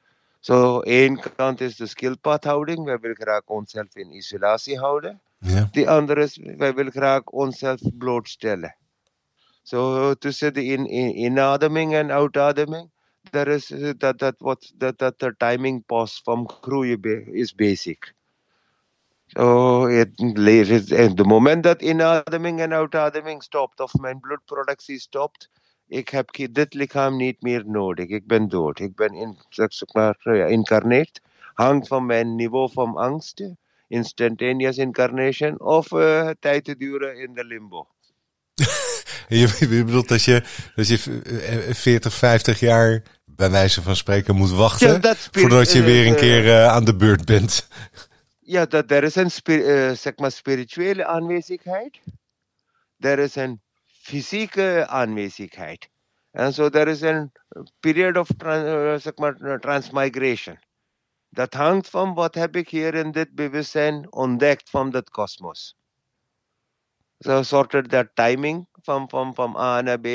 Zo, 0.41 0.81
één 0.81 1.21
kant 1.37 1.61
is 1.61 1.77
de 1.77 1.87
skillpadhouding. 1.87 2.85
Wij 2.85 2.99
willen 2.99 3.17
graag 3.17 3.43
onszelf 3.45 3.95
in 3.97 4.13
isolatie 4.13 4.79
houden. 4.79 5.21
Ja. 5.39 5.69
Die 5.71 5.91
andere 5.91 6.23
is, 6.23 6.37
wij 6.57 6.75
willen 6.75 6.93
graag 6.93 7.25
onszelf 7.25 7.81
blootstellen. 7.99 8.77
Zo 9.67 10.15
tussen 10.15 10.55
de 10.55 10.65
in, 10.65 10.87
in, 10.87 11.19
inademing 11.19 11.95
en 11.95 12.11
uitademing, 12.11 12.91
daar 13.31 13.49
is 13.49 13.67
dat, 13.97 14.19
dat, 14.19 14.35
wat, 14.39 14.73
dat, 14.75 14.99
dat 14.99 15.19
de 15.19 15.35
timing 15.37 15.87
pas 15.87 16.21
van 16.25 16.51
groeien 16.61 17.27
is 17.33 17.55
basic. 17.55 18.15
Zo, 19.27 19.89
het, 19.89 21.27
moment 21.27 21.63
dat 21.63 21.83
inademing 21.83 22.61
en 22.61 22.73
uitademing 22.73 23.43
stopt, 23.43 23.81
of 23.81 23.95
mijn 23.95 24.21
bloedproductie 24.21 25.01
stopt, 25.01 25.51
ik 25.87 26.09
heb 26.09 26.31
dit 26.51 26.75
lichaam 26.75 27.17
niet 27.17 27.43
meer 27.43 27.63
nodig. 27.67 28.09
Ik 28.09 28.27
ben 28.27 28.49
dood. 28.49 28.79
Ik 28.79 28.95
ben 28.95 29.15
in, 29.15 29.39
zeg 29.49 29.93
maar, 29.93 30.27
incarneerd. 30.27 31.21
Hangt 31.55 31.89
van 31.89 32.07
mijn 32.07 32.35
niveau 32.35 32.71
van 32.73 32.97
angst, 32.97 33.51
instantaneous 33.89 34.79
incarnation, 34.79 35.61
of 35.61 35.93
uh, 35.93 36.31
tijd 36.41 36.65
te 36.65 36.77
duren 36.77 37.19
in 37.19 37.35
de 37.35 37.45
limbo. 37.45 37.87
Je, 39.29 39.57
je 39.59 39.85
bedoelt 39.85 40.09
dat 40.09 40.23
je, 40.23 40.43
dat 40.75 40.89
je 40.89 40.99
40, 41.75 42.15
50 42.15 42.61
jaar 42.61 43.03
bij 43.25 43.51
wijze 43.51 43.83
van 43.83 43.97
spreken 43.97 44.37
moet 44.37 44.51
wachten 44.51 45.17
voordat 45.31 45.73
je 45.73 45.83
weer 45.83 46.07
een 46.07 46.13
uh, 46.13 46.19
keer 46.19 46.45
uh, 46.45 46.67
aan 46.67 46.85
de 46.85 46.97
beurt 46.97 47.25
bent. 47.25 47.69
Ja, 48.41 48.67
dat 48.67 48.91
er 48.91 49.03
is 49.03 49.15
een 49.15 49.31
uh, 49.45 49.91
zeg 49.93 50.17
maar 50.17 50.31
spirituele 50.31 51.07
aanwezigheid. 51.07 51.99
Er 52.99 53.19
is 53.19 53.35
een 53.35 53.61
fysieke 53.87 54.87
aanwezigheid. 54.89 55.89
En 56.31 56.53
zo 56.53 56.69
er 56.69 56.89
is 56.89 57.01
een 57.01 57.33
period 57.81 58.17
of 58.17 58.29
zeg 59.03 59.17
maar, 59.17 59.61
transmigration. 59.61 60.59
Dat 61.29 61.55
hangt 61.55 61.89
van 61.89 62.15
wat 62.15 62.35
heb 62.35 62.57
ik 62.57 62.69
hier 62.69 62.95
in 62.95 63.13
dit 63.13 63.35
bewustzijn 63.35 64.13
ontdekt 64.13 64.71
van 64.71 64.95
het 64.95 65.11
kosmos. 65.11 65.77
Zo 67.19 67.43
soort 67.43 67.91
dat 67.91 68.09
timing 68.15 68.67
van, 68.87 69.09
van, 69.09 69.35
van 69.35 69.57
A 69.57 69.81
naar 69.81 70.01
B. 70.01 70.09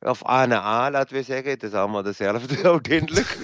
Of 0.00 0.28
A 0.28 0.46
naar 0.46 0.62
A, 0.62 0.90
laten 0.90 1.16
we 1.16 1.22
zeggen. 1.22 1.50
Het 1.50 1.62
is 1.62 1.72
allemaal 1.72 2.02
dezelfde 2.02 2.62
uiteindelijk. 2.70 3.38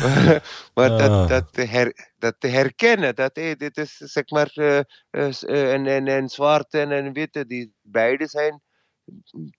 maar, 0.00 0.42
maar 0.74 0.88
dat, 0.88 1.10
ah. 1.10 1.28
dat, 1.28 1.52
te 1.52 1.62
her, 1.62 2.12
dat 2.18 2.34
te 2.38 2.48
herkennen, 2.48 3.14
dat 3.14 3.36
hey, 3.36 3.56
dit 3.56 3.76
is 3.76 3.96
zeg 3.96 4.30
maar 4.30 4.50
uh, 4.54 4.80
uh, 5.10 5.30
een, 5.72 5.86
een, 5.86 6.08
een 6.08 6.28
zwarte 6.28 6.80
en 6.80 6.90
een 6.90 7.12
witte, 7.12 7.46
die 7.46 7.72
beide 7.82 8.26
zijn 8.26 8.60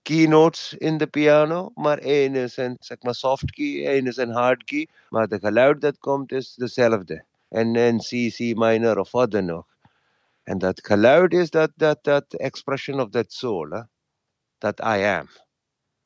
keynotes 0.01 0.74
in 0.74 0.98
de 0.98 1.08
piano, 1.08 1.72
maar 1.74 1.98
één 1.98 2.36
is 2.36 2.58
een 2.58 2.75
zeg 2.80 2.98
maar 3.01 3.16
soft 3.16 3.51
key, 3.51 3.86
één 3.86 4.08
is 4.08 4.18
een 4.18 4.32
hard 4.32 4.63
key, 4.63 4.88
maar 5.10 5.27
de 5.27 5.39
geluid 5.39 5.82
dat 5.82 5.98
komt 5.98 6.32
is 6.32 6.54
dezelfde. 6.54 7.25
En 7.50 7.75
een 7.75 7.98
C, 7.98 8.34
C 8.36 8.39
minor 8.39 9.00
of 9.00 9.12
wat 9.12 9.32
dan 9.32 9.50
ook. 9.50 9.76
En 10.48 10.58
dat 10.58 10.86
geluid 10.86 11.34
is 11.34 11.50
dat, 11.50 11.72
dat, 11.75 12.04
dat 12.04 12.34
expression 12.34 13.00
of 13.00 13.10
that 13.10 13.34
soul, 13.34 13.70
hè? 13.70 13.82
dat 14.58 14.80
I 14.80 15.04
am. 15.04 15.27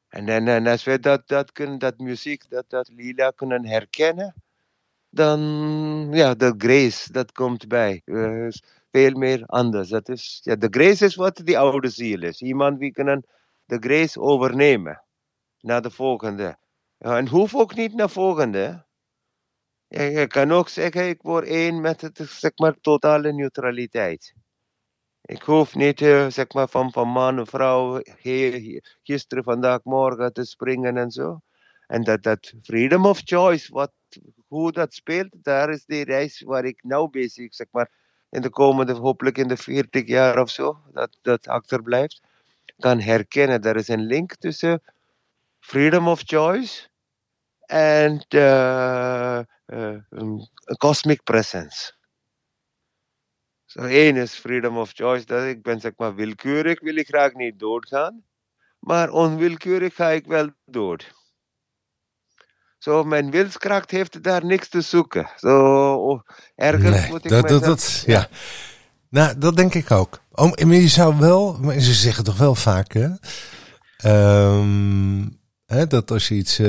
En, 0.07 0.29
en, 0.29 0.47
en 0.47 0.67
als 0.67 0.83
we 0.83 0.99
dat, 0.99 1.27
dat, 1.27 1.51
kunnen, 1.51 1.79
dat 1.79 1.97
muziek, 1.97 2.49
dat, 2.49 2.69
dat 2.69 2.89
lila 2.89 3.31
kunnen 3.31 3.65
herkennen, 3.65 4.33
dan, 5.09 5.39
ja, 6.11 6.33
de 6.33 6.53
grace, 6.57 7.11
dat 7.11 7.31
komt 7.31 7.67
bij. 7.67 8.01
Uh, 8.05 8.47
veel 8.91 9.11
meer 9.11 9.45
anders. 9.45 9.89
Dat 9.89 10.09
is, 10.09 10.39
ja, 10.43 10.55
de 10.55 10.67
grace 10.69 11.05
is 11.05 11.15
wat 11.15 11.41
die 11.43 11.59
oude 11.59 11.89
ziel 11.89 12.21
is. 12.21 12.41
Iemand 12.41 12.79
die 12.79 12.91
kan 12.91 13.23
de 13.65 13.77
grace 13.79 14.19
overnemen 14.19 15.03
naar 15.59 15.81
de 15.81 15.91
volgende. 15.91 16.57
En 16.97 17.27
hoef 17.27 17.55
ook 17.55 17.75
niet 17.75 17.93
naar 17.93 18.07
de 18.07 18.13
volgende. 18.13 18.85
Je 19.93 20.27
kan 20.27 20.51
ook 20.51 20.69
zeggen, 20.69 21.07
ik 21.07 21.21
word 21.21 21.45
één 21.45 21.81
met 21.81 22.01
het, 22.01 22.17
zeg 22.17 22.51
maar, 22.55 22.75
totale 22.81 23.33
neutraliteit. 23.33 24.33
Ik 25.21 25.41
hoef 25.41 25.75
niet, 25.75 26.01
uh, 26.01 26.29
zeg 26.29 26.53
maar, 26.53 26.67
van, 26.67 26.91
van 26.91 27.07
man 27.07 27.37
en 27.37 27.47
vrouw, 27.47 28.01
gisteren, 29.03 29.43
vandaag, 29.43 29.83
morgen 29.83 30.33
te 30.33 30.45
springen 30.45 30.97
en 30.97 31.11
zo. 31.11 31.41
En 31.87 32.03
dat, 32.03 32.23
dat 32.23 32.53
freedom 32.63 33.05
of 33.05 33.21
choice, 33.23 33.73
wat 33.73 33.91
hoe 34.47 34.71
dat 34.71 34.93
speelt, 34.93 35.29
daar 35.43 35.69
is 35.69 35.85
die 35.85 36.03
reis 36.03 36.41
waar 36.41 36.65
ik 36.65 36.83
nou 36.83 37.09
bezig, 37.09 37.53
zeg 37.53 37.67
maar, 37.71 37.91
in 38.29 38.41
de 38.41 38.49
komende, 38.49 38.93
hopelijk 38.93 39.37
in 39.37 39.47
de 39.47 39.57
40 39.57 40.07
jaar 40.07 40.41
of 40.41 40.49
zo, 40.49 40.81
dat, 40.93 41.17
dat 41.21 41.47
achterblijft, 41.47 42.21
kan 42.77 42.99
herkennen. 42.99 43.61
Er 43.61 43.75
is 43.75 43.87
een 43.87 44.05
link 44.05 44.35
tussen 44.35 44.83
freedom 45.59 46.07
of 46.07 46.21
choice 46.25 46.89
en 47.71 48.25
uh, 48.29 49.39
uh, 49.65 49.97
cosmic 50.77 51.23
presence. 51.23 51.93
Zo 53.65 53.79
één 53.79 54.15
is 54.15 54.33
freedom 54.33 54.77
of 54.77 54.91
choice, 54.93 55.25
dat 55.25 55.43
ik 55.43 55.61
ben 55.61 55.79
zeg 55.79 55.91
maar 55.97 56.15
willekeurig, 56.15 56.79
wil 56.79 56.95
ik 56.95 57.07
graag 57.07 57.33
niet 57.33 57.59
doodgaan, 57.59 58.23
maar 58.79 59.09
onwillekeurig 59.09 59.95
ga 59.95 60.09
ik 60.09 60.25
wel 60.25 60.49
dood. 60.65 61.11
Zo, 62.77 63.03
mijn 63.03 63.31
wilskracht 63.31 63.91
heeft 63.91 64.23
daar 64.23 64.45
niks 64.45 64.69
te 64.69 64.81
zoeken. 64.81 65.29
Zo, 65.35 66.21
ergens 66.55 66.99
Nee, 66.99 67.09
moet 67.09 67.23
ik 67.23 67.29
dat, 67.29 67.47
dat, 67.47 67.63
dat, 67.63 68.03
ja. 68.05 68.27
Nou, 69.09 69.37
dat 69.37 69.55
denk 69.55 69.73
ik 69.73 69.91
ook. 69.91 70.21
Oh, 70.31 70.51
maar 70.51 70.75
je 70.75 70.87
zou 70.87 71.19
wel, 71.19 71.57
maar 71.61 71.79
ze 71.79 71.93
zeggen 71.93 72.23
toch 72.23 72.37
wel 72.37 72.55
vaak, 72.55 72.93
hè? 72.93 73.09
Ehm, 73.97 75.27
hè 75.71 75.87
dat 75.87 76.11
als 76.11 76.27
je 76.27 76.35
iets, 76.35 76.59
eh, 76.59 76.65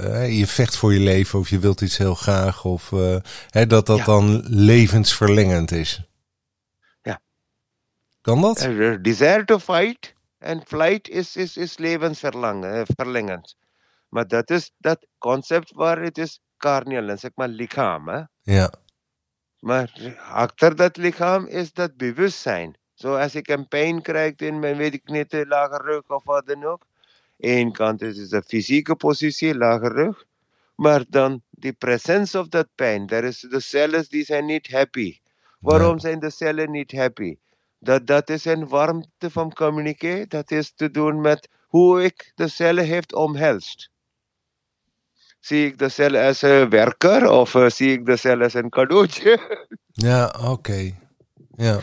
hè, 0.00 0.22
je 0.22 0.46
vecht 0.46 0.76
voor 0.76 0.92
je 0.92 1.00
leven 1.00 1.38
of 1.38 1.48
je 1.48 1.58
wilt 1.58 1.80
iets 1.80 1.96
heel 1.96 2.14
graag, 2.14 2.64
of 2.64 2.92
eh, 2.92 3.16
hè, 3.50 3.66
dat 3.66 3.86
dat 3.86 3.98
Ja. 3.98 4.04
dan 4.04 4.42
levensverlengend 4.46 5.70
is. 5.70 6.02
Ja. 7.02 7.20
Kan 8.20 8.40
dat? 8.40 8.64
Uh, 8.64 8.96
desire 9.02 9.44
to 9.44 9.58
fight 9.58 10.14
en 10.38 10.62
flight 10.66 11.08
is, 11.08 11.36
is, 11.36 11.56
is 11.56 11.78
levensverlengend. 11.78 13.56
Maar 14.08 14.26
dat 14.28 14.50
is 14.50 14.70
dat 14.78 15.06
concept 15.18 15.72
waar 15.74 16.02
het 16.02 16.18
is 16.18 16.40
carnal, 16.58 17.08
en 17.08 17.18
zeg 17.18 17.30
maar 17.34 17.48
lichaam. 17.48 18.08
Hè? 18.08 18.22
Ja, 18.42 18.72
Maar 19.60 20.16
achter 20.30 20.76
dat 20.76 20.96
lichaam 20.96 21.46
is 21.46 21.72
dat 21.72 21.96
bewustzijn. 21.96 22.76
Zo 22.94 23.14
als 23.16 23.34
ik 23.34 23.48
een 23.48 23.68
pijn 23.68 24.02
krijg 24.02 24.34
in 24.36 24.58
mijn, 24.58 24.76
weet 24.76 24.94
ik 24.94 25.08
niet, 25.08 25.32
eh, 25.32 25.46
lage 25.46 25.82
rug 25.82 26.08
of 26.08 26.24
wat 26.24 26.46
dan 26.46 26.64
ook. 26.64 26.86
Eén 27.38 27.72
kant 27.72 28.02
is 28.02 28.28
de 28.28 28.42
fysieke 28.42 28.96
positie, 28.96 29.56
lage 29.56 29.88
rug. 29.88 30.24
Maar 30.74 31.04
dan 31.08 31.42
die 31.50 31.72
presence 31.72 32.38
of 32.38 32.48
dat 32.48 32.68
pijn. 32.74 33.08
Er 33.08 33.24
is 33.24 33.40
de 33.40 33.60
cellen 33.60 34.04
die 34.08 34.24
zijn 34.24 34.44
niet 34.44 34.70
happy. 34.70 35.18
Waarom 35.60 35.98
zijn 35.98 36.18
de 36.18 36.30
cellen 36.30 36.70
niet 36.70 36.92
happy? 36.92 37.36
Dat, 37.78 38.06
dat 38.06 38.30
is 38.30 38.44
een 38.44 38.68
warmte 38.68 39.30
van 39.30 39.52
communiceren. 39.52 40.28
Dat 40.28 40.50
is 40.50 40.72
te 40.74 40.90
doen 40.90 41.20
met 41.20 41.48
hoe 41.66 42.04
ik 42.04 42.32
de 42.34 42.48
cellen 42.48 42.84
heeft 42.84 43.14
omhelst. 43.14 43.90
Zie 45.40 45.66
ik 45.66 45.78
de 45.78 45.88
cel 45.88 46.16
als 46.16 46.42
een 46.42 46.68
werker 46.68 47.30
of 47.30 47.54
eh, 47.54 47.68
zie 47.68 47.92
ik 47.92 48.06
de 48.06 48.16
cel 48.16 48.42
als 48.42 48.54
een 48.54 48.70
cadeautje? 48.70 49.66
ja 50.08 50.34
oké. 50.40 50.94
Ja, 51.56 51.80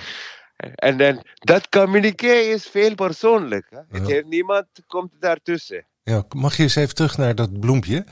En 0.56 0.98
dan, 0.98 1.24
dat 1.34 1.70
communiceren 1.70 2.52
is 2.52 2.66
veel 2.68 2.96
persoonlijk. 2.96 3.66
Hè? 3.70 3.80
Het 4.00 4.08
heeft, 4.08 4.26
niemand 4.26 4.66
komt 4.88 5.12
daartussen. 5.20 5.86
ja, 6.04 6.24
mag 6.36 6.58
je 6.58 6.64
eens 6.64 6.76
even 6.76 6.96
terug 6.96 7.18
naar 7.18 7.36
dat 7.36 7.60
bloempje? 7.60 8.06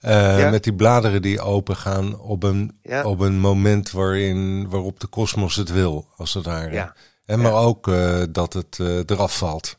Eh, 0.00 0.38
Ja. 0.38 0.50
Met 0.50 0.64
die 0.64 0.74
bladeren 0.74 1.22
die 1.22 1.40
open 1.40 1.76
gaan 1.76 2.20
op 2.20 2.42
een, 2.42 2.78
Ja. 2.82 3.04
op 3.04 3.20
een 3.20 3.38
moment 3.38 3.90
waarin, 3.90 4.68
waarop 4.68 5.00
de 5.00 5.06
kosmos 5.06 5.56
het 5.56 5.70
wil, 5.72 6.08
als 6.16 6.34
het 6.34 6.44
ware. 6.44 6.92
En 7.26 7.40
maar 7.40 7.52
ook 7.54 7.88
eh, 7.88 8.22
dat 8.30 8.52
het 8.52 8.78
eh, 8.80 8.96
eraf 9.06 9.38
valt. 9.38 9.78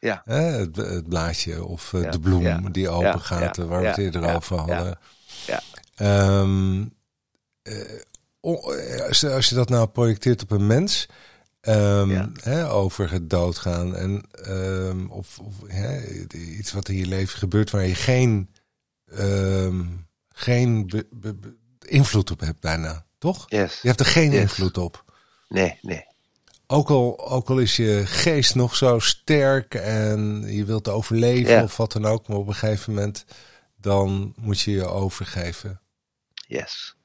Ja. 0.00 0.22
Het, 0.24 0.76
het 0.76 1.08
blaadje 1.08 1.64
of 1.64 1.88
de 2.10 2.20
bloem 2.20 2.72
die 2.72 2.88
open 2.88 3.20
gaat, 3.20 3.56
waar 3.56 3.80
we 3.80 3.86
het 3.86 3.98
eerder 3.98 4.34
over 4.34 4.56
hadden. 4.56 4.98
ja. 5.46 5.60
Ehm, 5.96 6.84
eh, 7.62 8.00
eh, 8.40 9.34
als 9.34 9.48
je 9.48 9.54
dat 9.54 9.68
nou 9.68 9.86
projecteert 9.86 10.42
op 10.42 10.50
een 10.50 10.66
mens, 10.66 11.06
ehm, 11.60 12.10
Ja. 12.10 12.30
hè, 12.40 12.70
over 12.70 13.10
het 13.10 13.30
doodgaan 13.30 13.96
en 13.96 14.22
ehm, 14.30 15.06
of, 15.06 15.38
of 15.38 15.54
hè, 15.66 16.06
iets 16.34 16.72
wat 16.72 16.88
in 16.88 16.96
je 16.96 17.06
leven 17.06 17.38
gebeurt 17.38 17.70
waar 17.70 17.86
je 17.86 17.94
geen, 17.94 18.50
ehm, 19.06 19.86
geen 20.28 20.86
be- 20.86 21.06
be- 21.10 21.34
be- 21.34 21.56
invloed 21.86 22.30
op 22.30 22.40
hebt 22.40 22.60
bijna, 22.60 23.06
toch? 23.18 23.44
Yes. 23.48 23.80
Je 23.82 23.88
hebt 23.88 24.00
er 24.00 24.06
geen 24.06 24.30
Yes. 24.30 24.40
invloed 24.40 24.78
op. 24.78 25.04
Nee, 25.48 25.78
nee. 25.82 26.08
Ook 26.66 26.90
al, 26.90 27.30
ook 27.30 27.50
al 27.50 27.58
is 27.58 27.76
je 27.76 28.02
geest 28.06 28.54
nog 28.54 28.76
zo 28.76 28.98
sterk 28.98 29.74
en 29.74 30.42
je 30.46 30.64
wilt 30.64 30.88
overleven 30.88 31.52
Ja. 31.52 31.62
of 31.62 31.76
wat 31.76 31.92
dan 31.92 32.04
ook, 32.06 32.28
maar 32.28 32.36
op 32.36 32.46
een 32.46 32.54
gegeven 32.54 32.94
moment 32.94 33.24
dan 33.76 34.32
moet 34.36 34.60
je 34.60 34.70
je 34.70 34.86
overgeven. 34.86 35.80
Yes. 36.46 36.96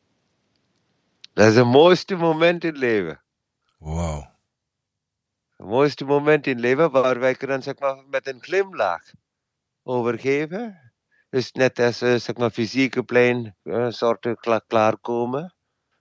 Dat 1.34 1.50
is 1.50 1.56
het 1.56 1.66
mooiste 1.66 2.16
moment 2.16 2.64
in 2.64 2.70
het 2.70 2.78
leven. 2.80 3.22
Wow. 3.78 4.26
Het 5.66 5.74
mooiste 5.74 6.06
moment 6.06 6.48
in 6.48 6.60
leven 6.60 6.92
waar 6.92 7.20
wij 7.20 7.36
kunnen 7.36 7.64
zeg 7.64 7.80
maar, 7.80 8.04
met 8.10 8.28
een 8.28 8.42
glimlach 8.42 9.04
overgeven. 9.84 10.92
Dus 11.30 11.52
net 11.52 11.80
als 11.80 12.02
eh, 12.02 12.16
zeg 12.16 12.36
maar, 12.36 12.50
fysieke 12.50 13.04
plein 13.04 13.56
een 13.64 13.94
soort 13.94 14.36
kla 14.40 14.62
klaarkomen. 14.68 15.54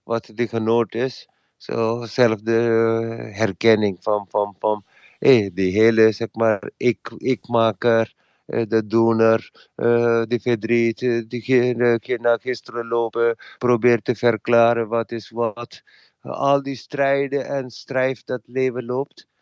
Wat 0.03 0.31
de 0.35 0.49
genoot 0.49 0.95
is. 0.95 1.29
Zo, 1.57 2.05
zelfde 2.05 2.57
eh, 2.57 3.39
herkenning 3.39 3.99
van, 4.01 4.27
van, 4.29 4.57
van 4.59 4.85
hey, 5.19 5.51
die 5.55 5.73
hele 5.73 6.13
zeg 6.13 6.29
maar, 6.33 6.71
ik, 6.77 7.15
ikmaker, 7.17 8.15
eh, 8.47 8.67
de 8.69 8.87
doener, 8.87 9.69
eh, 9.75 10.23
die 10.23 10.41
verdriet, 10.41 11.03
eh, 11.03 11.23
diegene 11.29 11.99
die 11.99 12.21
naar 12.21 12.41
gisteren 12.41 12.87
lopen, 12.87 13.37
probeert 13.59 14.05
te 14.05 14.15
verklaren 14.15 14.89
wat 14.89 15.13
is 15.13 15.31
wat. 15.31 15.83
Al 16.21 16.63
die 16.63 16.77
strijden 16.77 17.47
en 17.47 17.71
strijd 17.71 18.27
dat 18.27 18.43
leven 18.45 18.85
loopt 18.85 19.33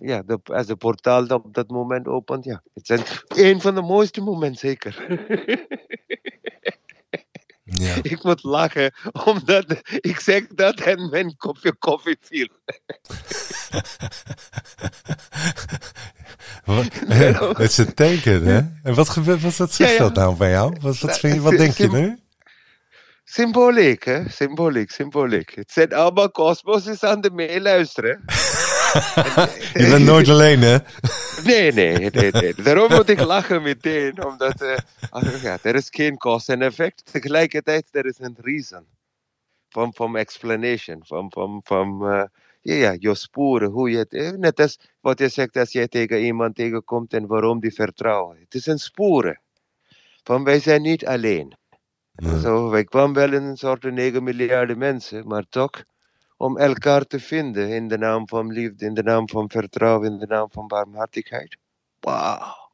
ja, 0.00 0.22
de, 0.22 0.38
als 0.44 0.66
de 0.66 0.76
portaal 0.76 1.26
op 1.26 1.54
dat 1.54 1.68
moment 1.70 2.06
opent, 2.06 2.44
ja. 2.44 2.62
Het 2.74 2.90
is 2.90 3.22
een 3.28 3.60
van 3.60 3.74
de 3.74 3.82
mooiste 3.82 4.20
momenten, 4.20 4.58
zeker. 4.68 5.04
Ja. 7.64 7.94
ik 8.12 8.22
moet 8.22 8.42
lachen, 8.42 8.94
omdat 9.24 9.64
ik 10.00 10.20
zeg 10.20 10.46
dat 10.46 10.80
en 10.80 11.10
mijn 11.10 11.36
kopje 11.36 11.74
koffie 11.78 12.16
viel. 12.20 12.48
Wat- 16.64 16.94
Het 17.56 17.58
is 17.70 17.78
een 17.78 17.94
teken, 17.94 18.44
hè? 18.44 18.60
En 18.82 18.94
wat 18.94 19.08
gebeurt, 19.08 19.42
wat, 19.42 19.56
wat 19.56 19.72
zegt 19.72 19.90
Ja, 19.90 19.96
ja. 19.96 20.02
dat 20.02 20.14
nou 20.14 20.36
bij 20.36 20.50
jou? 20.50 20.76
Wat, 20.80 20.98
wat, 20.98 21.18
vind 21.18 21.34
je, 21.34 21.40
wat 21.40 21.56
denk 21.56 21.76
je 21.76 21.88
nu? 21.88 22.18
Symboliek, 23.24 24.04
hè? 24.04 24.28
Symboliek, 24.28 24.90
symboliek. 24.90 25.54
Het 25.54 25.72
zijn 25.72 25.92
allemaal 25.94 26.30
kosmos 26.30 26.86
is 26.86 27.02
aan 27.02 27.20
de 27.20 27.30
meeluisteren. 27.30 28.24
Je 29.82 29.88
bent 29.90 30.04
nooit 30.04 30.28
alleen, 30.28 30.60
hè? 30.60 30.76
Nee, 31.44 31.72
nee, 31.72 32.10
nee, 32.10 32.30
nee. 32.30 32.54
Daarom 32.54 32.92
moet 32.92 33.08
ik 33.08 33.20
lachen 33.20 33.62
meteen, 33.62 34.24
omdat 34.24 34.60
eh, 34.62 35.42
ja, 35.42 35.58
er 35.62 35.74
is 35.74 35.88
geen 35.90 36.16
cause 36.16 36.52
en 36.52 36.62
effect. 36.62 37.04
Tegelijkertijd, 37.12 37.88
er 37.90 38.06
is 38.06 38.18
een 38.18 38.36
reason. 38.40 38.86
Van, 39.68 39.94
van 39.94 40.16
explanation, 40.16 41.02
van, 41.04 41.30
van, 41.30 41.60
van 41.64 42.08
eh, 42.08 42.24
ja, 42.60 42.74
ja, 42.74 42.96
je 42.98 43.14
sporen, 43.14 43.70
hoe 43.70 43.90
je 43.90 43.98
het, 43.98 44.12
eh, 44.12 44.30
net 44.30 44.60
als 44.60 44.78
wat 45.00 45.18
je 45.18 45.28
zegt 45.28 45.56
als 45.56 45.72
je 45.72 45.88
tegen 45.88 46.20
iemand 46.20 46.54
tegenkomt 46.54 47.12
en 47.12 47.26
waarom 47.26 47.60
die 47.60 47.72
vertrouwen. 47.74 48.38
Het 48.40 48.54
is 48.54 48.66
een 48.66 48.78
sporen. 48.78 49.40
Van 50.22 50.44
wij 50.44 50.60
zijn 50.60 50.82
niet 50.82 51.06
alleen. 51.06 51.56
Nee. 52.14 52.40
Zo, 52.40 52.68
wij 52.68 52.84
kwamen 52.84 53.14
wel 53.14 53.32
in 53.32 53.42
een 53.42 53.56
soort 53.56 53.82
9 53.82 54.22
miljarden 54.22 54.78
mensen, 54.78 55.26
maar 55.26 55.44
toch 55.48 55.70
om 56.42 56.58
elkaar 56.58 57.06
te 57.06 57.20
vinden 57.20 57.68
in 57.68 57.88
de 57.88 57.98
naam 57.98 58.28
van 58.28 58.52
liefde, 58.52 58.84
in 58.86 58.94
de 58.94 59.02
naam 59.02 59.28
van 59.28 59.50
vertrouwen, 59.50 60.12
in 60.12 60.18
de 60.18 60.26
naam 60.26 60.50
van 60.50 60.66
barmhartigheid. 60.66 61.56
Wauw. 62.00 62.70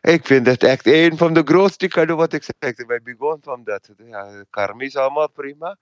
Ik 0.00 0.26
vind 0.26 0.46
het 0.46 0.62
echt 0.62 0.86
een 0.86 1.16
van 1.16 1.34
de 1.34 1.42
grootste 1.44 1.88
cadeau 1.88 2.18
wat 2.18 2.32
ik 2.32 2.42
zeg. 2.42 2.86
Wij 2.86 3.02
begonnen 3.02 3.42
van 3.42 3.64
dat. 3.64 3.90
Ja, 3.96 4.44
karma 4.50 4.82
is 4.84 4.96
allemaal 4.96 5.30
prima. 5.30 5.78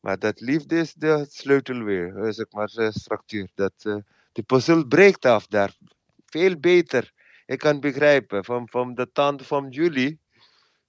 Maar 0.00 0.18
dat 0.18 0.40
liefde 0.40 0.78
is 0.78 0.94
de 0.94 1.26
sleutel 1.30 1.82
weer. 1.82 2.16
eh, 2.24 2.30
Zeg 2.32 2.46
maar, 2.50 2.66
de 2.66 2.92
structuur. 2.92 3.50
Dat, 3.54 3.72
eh, 3.78 3.96
de 4.32 4.42
puzzel 4.42 4.86
breekt 4.86 5.24
af 5.24 5.46
daar. 5.46 5.76
Veel 6.26 6.58
beter. 6.58 7.12
Ik 7.46 7.58
kan 7.58 7.80
begrijpen. 7.80 8.44
Van, 8.44 8.68
van 8.68 8.94
de 8.94 9.12
tand 9.12 9.46
van 9.46 9.68
jullie 9.70 10.20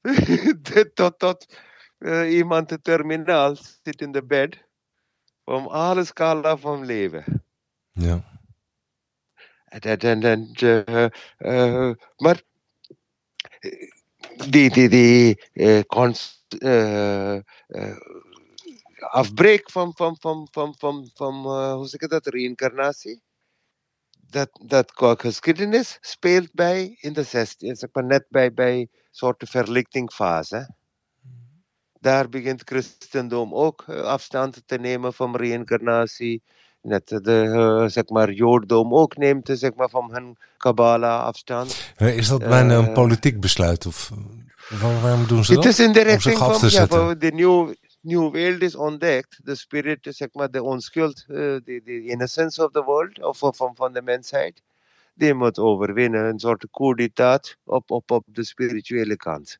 tot, 0.93 1.19
tot 1.19 1.59
eh, 1.97 2.31
iemand 2.37 2.67
te 2.67 2.81
terminaal 2.81 3.55
zit 3.83 4.01
in 4.01 4.11
de 4.11 4.23
bed. 4.25 4.66
Van 5.47 5.67
alle 5.67 6.03
scala 6.03 6.57
van 6.57 6.85
leven. 6.85 7.43
Ja. 7.91 8.23
En, 9.65 9.99
en, 9.99 10.23
en, 10.23 10.51
eh, 10.53 11.03
eh, 11.37 11.95
maar 12.17 12.41
eh, 13.59 13.91
die, 14.49 14.69
die, 14.69 14.89
die 14.89 15.49
eh, 15.53 15.79
cons, 15.79 16.45
eh, 16.59 17.35
eh, 17.67 17.97
afbreek 18.99 19.71
van, 19.71 19.93
van, 19.95 20.17
van, 20.19 20.47
van, 20.51 20.75
van, 20.77 21.09
van 21.13 21.35
eh, 21.45 21.73
hoe 21.73 21.87
zeg 21.87 22.01
ik 22.01 22.09
dat, 22.09 22.27
reïncarnatie. 22.27 23.21
Dat, 24.29 24.49
dat 24.65 24.91
geschiedenis 24.95 25.97
speelt 26.01 26.53
bij 26.53 26.97
in 26.99 27.13
de 27.13 27.23
16, 27.23 27.75
zeg 27.75 27.89
maar 27.91 28.05
net 28.05 28.25
bij, 28.29 28.53
bij 28.53 28.87
soort 29.11 29.43
verlichtingfase. 29.49 30.75
Daar 32.07 32.29
begint 32.29 32.61
christendom 32.65 33.53
ook 33.53 33.83
afstand 33.89 34.61
te 34.65 34.77
nemen 34.77 35.13
van 35.13 35.35
reïncarnatie. 35.35 36.41
Net 36.81 37.07
de, 37.07 37.85
zeg 37.87 38.07
maar, 38.09 38.31
Jodendom 38.31 38.93
ook 38.93 39.17
neemt 39.17 39.49
zeg 39.53 39.73
maar, 39.75 39.89
van 39.89 40.13
hun 40.13 40.37
Kabbalah 40.57 41.23
afstand. 41.23 41.93
Is 41.97 42.27
dat 42.27 42.39
bijna 42.39 42.75
een 42.77 42.93
politiek 42.93 43.39
besluit? 43.39 43.85
Of 43.85 44.11
waarom 45.01 45.27
doen 45.27 45.43
ze 45.45 45.53
dat? 45.53 45.63
Het 45.63 45.73
is 45.73 45.79
in 45.79 45.91
de 45.93 46.01
richting 46.01 46.37
van 46.37 46.69
ja, 46.69 47.13
de 47.13 47.31
nieuwe 47.31 47.77
new 48.01 48.31
world 48.31 48.61
is 48.61 48.75
ontdekt. 48.75 49.39
De 49.43 49.55
spirit, 49.55 49.99
zeg 50.01 50.27
maar, 50.31 50.51
de 50.51 50.63
onschuld, 50.63 51.23
de, 51.27 51.81
de 51.83 52.05
innocence 52.05 52.63
of 52.65 52.71
the 52.71 52.83
world, 52.83 53.23
of 53.23 53.37
van, 53.37 53.75
van 53.75 53.93
de 53.93 54.01
mensheid. 54.01 54.61
Die 55.13 55.33
moet 55.33 55.59
overwinnen. 55.59 56.25
Een 56.25 56.39
soort 56.39 56.65
coup 56.71 56.95
op, 57.63 57.91
op, 57.91 58.11
op 58.11 58.23
de 58.25 58.43
spirituele 58.43 59.15
kant. 59.15 59.59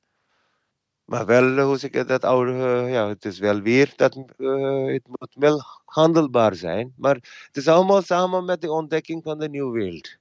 Maar 1.07 1.25
wel, 1.25 1.59
hoe 1.59 1.77
zeg 1.77 1.91
ik 1.91 2.07
dat, 2.07 2.23
oude, 2.23 2.51
ja, 2.89 3.07
het 3.07 3.25
is 3.25 3.39
wel 3.39 3.61
weer 3.61 3.93
dat 3.95 4.15
uh, 4.37 4.93
het 4.93 5.07
moet 5.07 5.33
wel 5.33 5.63
handelbaar 5.85 6.55
zijn. 6.55 6.93
Maar 6.97 7.15
het 7.15 7.57
is 7.57 7.67
allemaal 7.67 8.01
samen 8.01 8.45
met 8.45 8.61
de 8.61 8.71
ontdekking 8.71 9.23
van 9.23 9.39
de 9.39 9.49
nieuwe 9.49 9.71
wereld. 9.71 10.17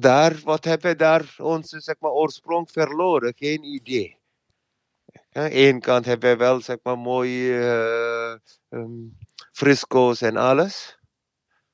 Daar, 0.00 0.40
wat 0.44 0.64
hebben 0.64 0.90
we 0.90 0.96
daar 0.96 1.34
onze 1.38 1.80
zeg 1.80 1.94
maar, 1.98 2.10
oorsprong 2.10 2.70
verloren? 2.70 3.32
Geen 3.36 3.64
idee. 3.64 4.18
Aan 5.32 5.50
één 5.50 5.80
kant 5.80 6.04
hebben 6.04 6.30
we 6.30 6.36
wel 6.36 6.60
zeg 6.60 6.76
maar, 6.82 6.98
mooie 6.98 7.52
uh, 8.70 8.78
um, 8.80 9.16
fresco's 9.52 10.20
en 10.20 10.36
alles. 10.36 10.98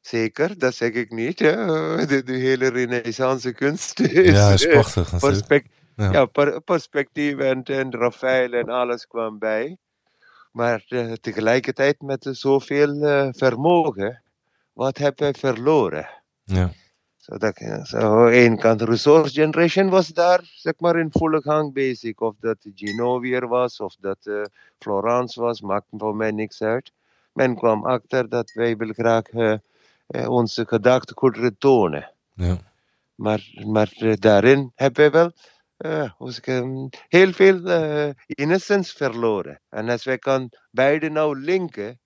Zeker, 0.00 0.58
dat 0.58 0.74
zeg 0.74 0.92
ik 0.92 1.10
niet. 1.10 1.38
De, 2.08 2.22
de 2.24 2.36
hele 2.36 2.68
renaissance 2.68 3.52
kunst 3.52 4.00
is, 4.00 4.30
ja, 4.30 4.50
is 4.50 4.66
prachtig. 4.66 5.10
Ja, 5.96 6.12
ja 6.12 6.24
per, 6.24 6.60
perspectief 6.60 7.38
en, 7.38 7.62
en 7.64 7.92
Rafael 7.92 8.52
en 8.52 8.68
alles 8.68 9.06
kwam 9.06 9.38
bij. 9.38 9.76
Maar 10.52 10.84
uh, 10.88 11.12
tegelijkertijd 11.12 12.00
met 12.00 12.28
zoveel 12.30 12.94
uh, 12.94 13.28
vermogen, 13.30 14.22
wat 14.72 14.98
hebben 14.98 15.32
we 15.32 15.38
verloren? 15.38 16.08
Ja. 16.44 16.70
Zodat, 17.16 17.56
zo 17.82 18.26
één 18.26 18.58
kant 18.58 18.82
resource 18.82 19.32
generation 19.32 19.88
was 19.88 20.08
daar, 20.08 20.40
zeg 20.42 20.74
maar, 20.78 20.98
in 20.98 21.10
volle 21.10 21.42
gang 21.42 21.72
bezig. 21.72 22.18
Of 22.18 22.34
dat 22.40 22.56
Genovier 22.74 23.48
was, 23.48 23.80
of 23.80 23.96
dat 24.00 24.18
uh, 24.22 24.42
Florence 24.78 25.40
was, 25.40 25.60
maakt 25.60 25.86
voor 25.90 26.16
mij 26.16 26.30
niks 26.30 26.62
uit. 26.62 26.92
Men 27.32 27.56
kwam 27.56 27.86
achter 27.86 28.28
dat 28.28 28.52
wij 28.52 28.76
wil 28.76 28.92
graag 28.92 29.24
onze 30.28 30.66
gedachtegoederen 30.66 31.58
tonen. 31.58 32.10
Ja. 32.34 32.58
Maar, 33.14 33.52
maar 33.66 34.16
daarin 34.18 34.72
hebben 34.74 35.04
we 35.04 35.10
wel 35.10 35.32
uh, 35.78 36.10
um, 36.46 36.88
heel 37.08 37.32
veel 37.32 37.58
uh, 37.58 38.10
innocence 38.26 38.96
verloren. 38.96 39.60
En 39.68 39.88
als 39.88 40.04
wij 40.04 40.18
kan 40.18 40.52
beide 40.70 41.08
nou 41.10 41.40
linken, 41.40 42.00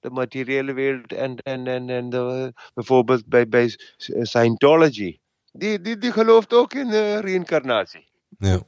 de 0.00 0.10
materiële 0.10 0.72
wereld 0.72 1.12
en, 1.12 1.36
en, 1.36 1.66
en, 1.66 1.90
en 1.90 2.10
de, 2.10 2.52
bijvoorbeeld 2.74 3.26
bij, 3.26 3.48
bij 3.48 3.74
Scientology, 3.96 5.18
die, 5.52 5.80
die, 5.80 5.98
die 5.98 6.12
gelooft 6.12 6.54
ook 6.54 6.74
in 6.74 6.88
uh, 6.88 7.18
reïncarnatie. 7.18 8.08
Ja. 8.38 8.62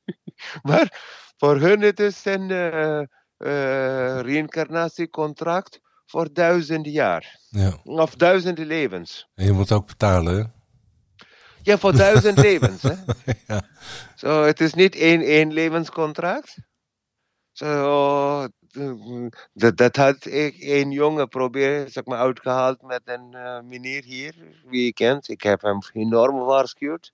maar 0.68 1.00
voor 1.36 1.56
hun 1.56 1.80
het 1.80 2.00
is 2.00 2.24
een 2.24 2.48
reïncarnatiecontract 4.22 5.80
voor 6.06 6.32
duizenden 6.32 6.92
jaar. 6.92 7.40
Ja. 7.48 7.78
Of 7.84 8.14
duizenden 8.14 8.66
levens. 8.66 9.28
En 9.34 9.44
je 9.44 9.52
moet 9.52 9.72
ook 9.72 9.86
betalen, 9.86 10.36
hè? 10.36 10.44
Ja, 11.62 11.78
voor 11.78 11.96
duizend 11.96 12.38
levens. 12.48 12.82
Hè? 12.82 12.94
ja. 13.46 13.62
Zo, 14.16 14.42
het 14.42 14.60
is 14.60 14.74
niet 14.74 14.94
één, 14.94 15.20
één 15.20 15.52
levenscontract. 15.52 16.56
Zo, 17.52 18.46
dat, 19.52 19.76
dat 19.76 19.96
had 19.96 20.26
ik 20.26 20.56
een 20.58 20.90
jongen 20.90 21.28
proberen, 21.28 21.90
zeg 21.90 22.04
maar, 22.04 22.18
uitgehaald 22.18 22.82
met 22.82 23.00
een 23.04 23.28
uh, 23.32 23.60
meneer 23.60 24.04
hier, 24.04 24.34
wie 24.66 24.84
je 24.84 24.92
kent. 24.92 25.28
Ik 25.28 25.42
heb 25.42 25.62
hem 25.62 25.78
enorm 25.92 26.38
gewaarschuwd. 26.38 27.12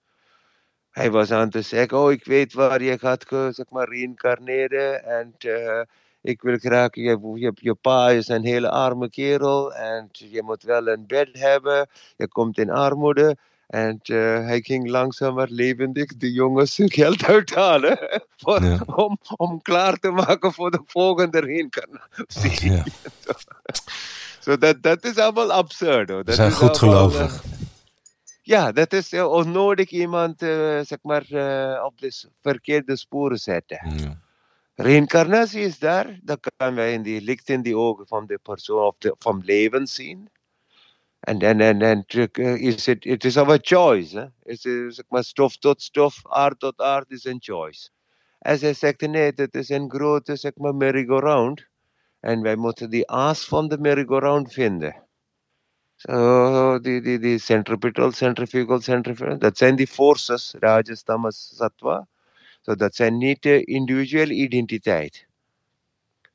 Hij 0.90 1.10
was 1.10 1.30
aan 1.30 1.48
het 1.50 1.66
zeggen, 1.66 1.98
oh, 1.98 2.12
ik 2.12 2.24
weet 2.24 2.52
waar 2.52 2.82
je 2.82 2.98
gaat, 2.98 3.24
zeg 3.28 3.70
maar, 3.70 3.88
reïncarneren. 3.88 5.04
En 5.04 5.34
uh, 5.46 5.82
ik 6.20 6.42
wil 6.42 6.56
graag, 6.56 6.94
je, 6.94 7.18
je, 7.34 7.52
je 7.54 7.74
pa 7.74 8.10
is 8.10 8.28
een 8.28 8.44
hele 8.44 8.70
arme 8.70 9.10
kerel. 9.10 9.74
En 9.74 10.08
je 10.10 10.42
moet 10.42 10.62
wel 10.62 10.88
een 10.88 11.06
bed 11.06 11.28
hebben. 11.32 11.88
Je 12.16 12.28
komt 12.28 12.58
in 12.58 12.70
armoede. 12.70 13.36
En 13.68 14.00
uh, 14.02 14.16
hij 14.44 14.60
ging 14.60 14.88
langzamer 14.88 15.48
levendig 15.50 16.16
de 16.16 16.32
jongens 16.32 16.76
hun 16.76 16.90
geld 16.90 17.24
uithalen. 17.24 18.22
Voor, 18.36 18.64
ja. 18.64 18.82
om, 18.86 19.18
om 19.36 19.62
klaar 19.62 19.96
te 19.96 20.10
maken 20.10 20.52
voor 20.52 20.70
de 20.70 20.80
volgende 20.86 21.40
reïncarnatie. 21.40 22.70
Ja. 22.70 22.84
so 24.44 24.58
dat, 24.58 24.82
dat 24.82 25.04
is 25.04 25.16
allemaal 25.16 25.52
absurd. 25.52 26.10
Hoor. 26.10 26.24
Dat 26.24 26.34
zijn 26.34 26.52
goed 26.52 26.78
gelovig. 26.78 27.44
Uh, 27.44 27.50
ja, 28.42 28.72
dat 28.72 28.92
is 28.92 29.12
uh, 29.12 29.30
onnodig 29.30 29.90
iemand 29.90 30.38
zeg 30.82 30.98
maar, 31.02 31.22
op 31.84 31.98
de 32.00 32.24
verkeerde 32.42 32.96
sporen 32.96 33.38
zetten. 33.38 33.94
Ja. 33.96 34.18
Reïncarnatie 34.74 35.60
is 35.60 35.78
daar, 35.78 36.18
dat 36.22 36.52
kan 36.56 36.74
wij 36.74 36.92
in 36.92 37.02
die 37.02 37.20
licht 37.20 37.48
in 37.48 37.62
die 37.62 37.76
ogen 37.76 38.06
van 38.06 38.26
de 38.26 38.38
persoon 38.42 38.86
of 38.86 38.94
de, 38.98 39.14
van 39.18 39.42
leven 39.44 39.86
zien. 39.86 40.28
En, 41.28 41.38
en, 41.38 41.60
en, 41.60 41.82
en 41.82 42.04
is 42.58 42.86
het, 42.86 43.04
it 43.04 43.24
is 43.24 43.36
our 43.36 43.58
choice. 43.60 44.18
Hè? 44.18 44.26
Het 44.44 44.64
is, 44.64 45.02
maar, 45.08 45.24
stof 45.24 45.56
tot 45.56 45.82
stof, 45.82 46.22
aard 46.22 46.58
tot 46.58 46.80
aard 46.80 47.10
is 47.10 47.24
een 47.24 47.38
choice. 47.40 47.90
En 48.38 48.58
zij 48.58 48.74
zegt, 48.74 49.00
nee, 49.00 49.32
het 49.34 49.54
is 49.54 49.68
een 49.68 49.90
grote 49.90 50.36
zeg 50.36 50.52
maar, 50.54 50.74
merry-go-round. 50.74 51.66
En 52.20 52.42
wij 52.42 52.56
moeten 52.56 52.90
die 52.90 53.10
aas 53.10 53.44
van 53.44 53.68
de 53.68 53.78
merry-go-round 53.78 54.52
vinden. 54.52 55.06
So, 55.96 56.78
die, 56.78 57.00
die, 57.00 57.18
die 57.18 57.38
centripetal, 57.38 58.12
centrifugal, 58.12 58.80
centrifugal, 58.80 59.38
dat 59.38 59.58
zijn 59.58 59.76
die 59.76 59.86
forces, 59.86 60.54
rajas, 60.58 61.02
tamas, 61.02 61.52
sattva. 61.56 62.06
So, 62.60 62.74
dat 62.74 62.94
zijn 62.94 63.16
niet 63.16 63.42
de 63.42 63.64
individuele 63.64 64.32
identiteit. 64.32 65.26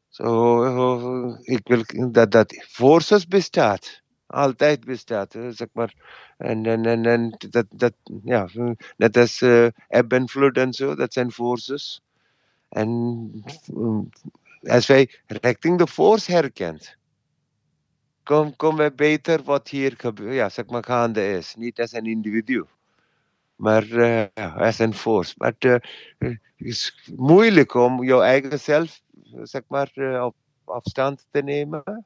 So, 0.10 1.38
ik 1.41 1.67
wil 1.67 2.12
dat 2.12 2.32
dat 2.32 2.65
forces 2.67 3.27
bestaat 3.27 4.02
altijd 4.34 4.86
bestaat. 4.86 5.36
Zeg 5.50 5.67
maar. 5.72 5.93
En, 6.38 6.65
en, 6.65 6.86
en, 6.86 7.06
en 7.06 7.36
dat, 7.50 7.65
dat, 7.69 7.93
ja, 8.24 8.48
net 8.98 9.17
als 9.17 9.41
uh, 9.41 9.67
eb 9.88 10.13
en 10.13 10.30
vloed 10.30 10.58
en 10.58 10.74
zo, 10.74 10.96
dat 10.96 11.13
zijn 11.13 11.32
forces. 11.32 12.04
En 12.69 12.89
mm, 13.74 14.10
als 14.62 14.88
wij 14.88 15.10
richting 15.28 15.78
de 15.78 15.88
force 15.88 16.32
herkent, 16.32 16.98
komen 18.24 18.56
kom 18.56 18.76
wij 18.76 18.93
beter 18.93 19.43
wat 19.43 19.69
hier 19.69 20.13
ja, 20.34 20.50
zeg 20.50 20.65
maar, 20.65 20.84
gaande 20.84 21.32
is. 21.32 21.56
Niet 21.56 21.80
als 21.80 21.93
een 21.93 22.06
individu, 22.06 22.65
maar 23.56 23.86
uh, 23.86 24.26
als 24.56 24.80
een 24.80 24.93
force. 24.93 25.34
Maar 25.38 25.54
het 25.60 25.84
is 26.58 27.12
moeilijk 27.15 27.74
om 27.74 28.04
jouw 28.04 28.22
eigen 28.22 28.60
zelf 28.60 29.02
zeg 29.43 29.62
maar, 29.67 29.91
op 30.24 30.36
afstand 30.65 31.26
te 31.32 31.41
nemen. 31.41 32.06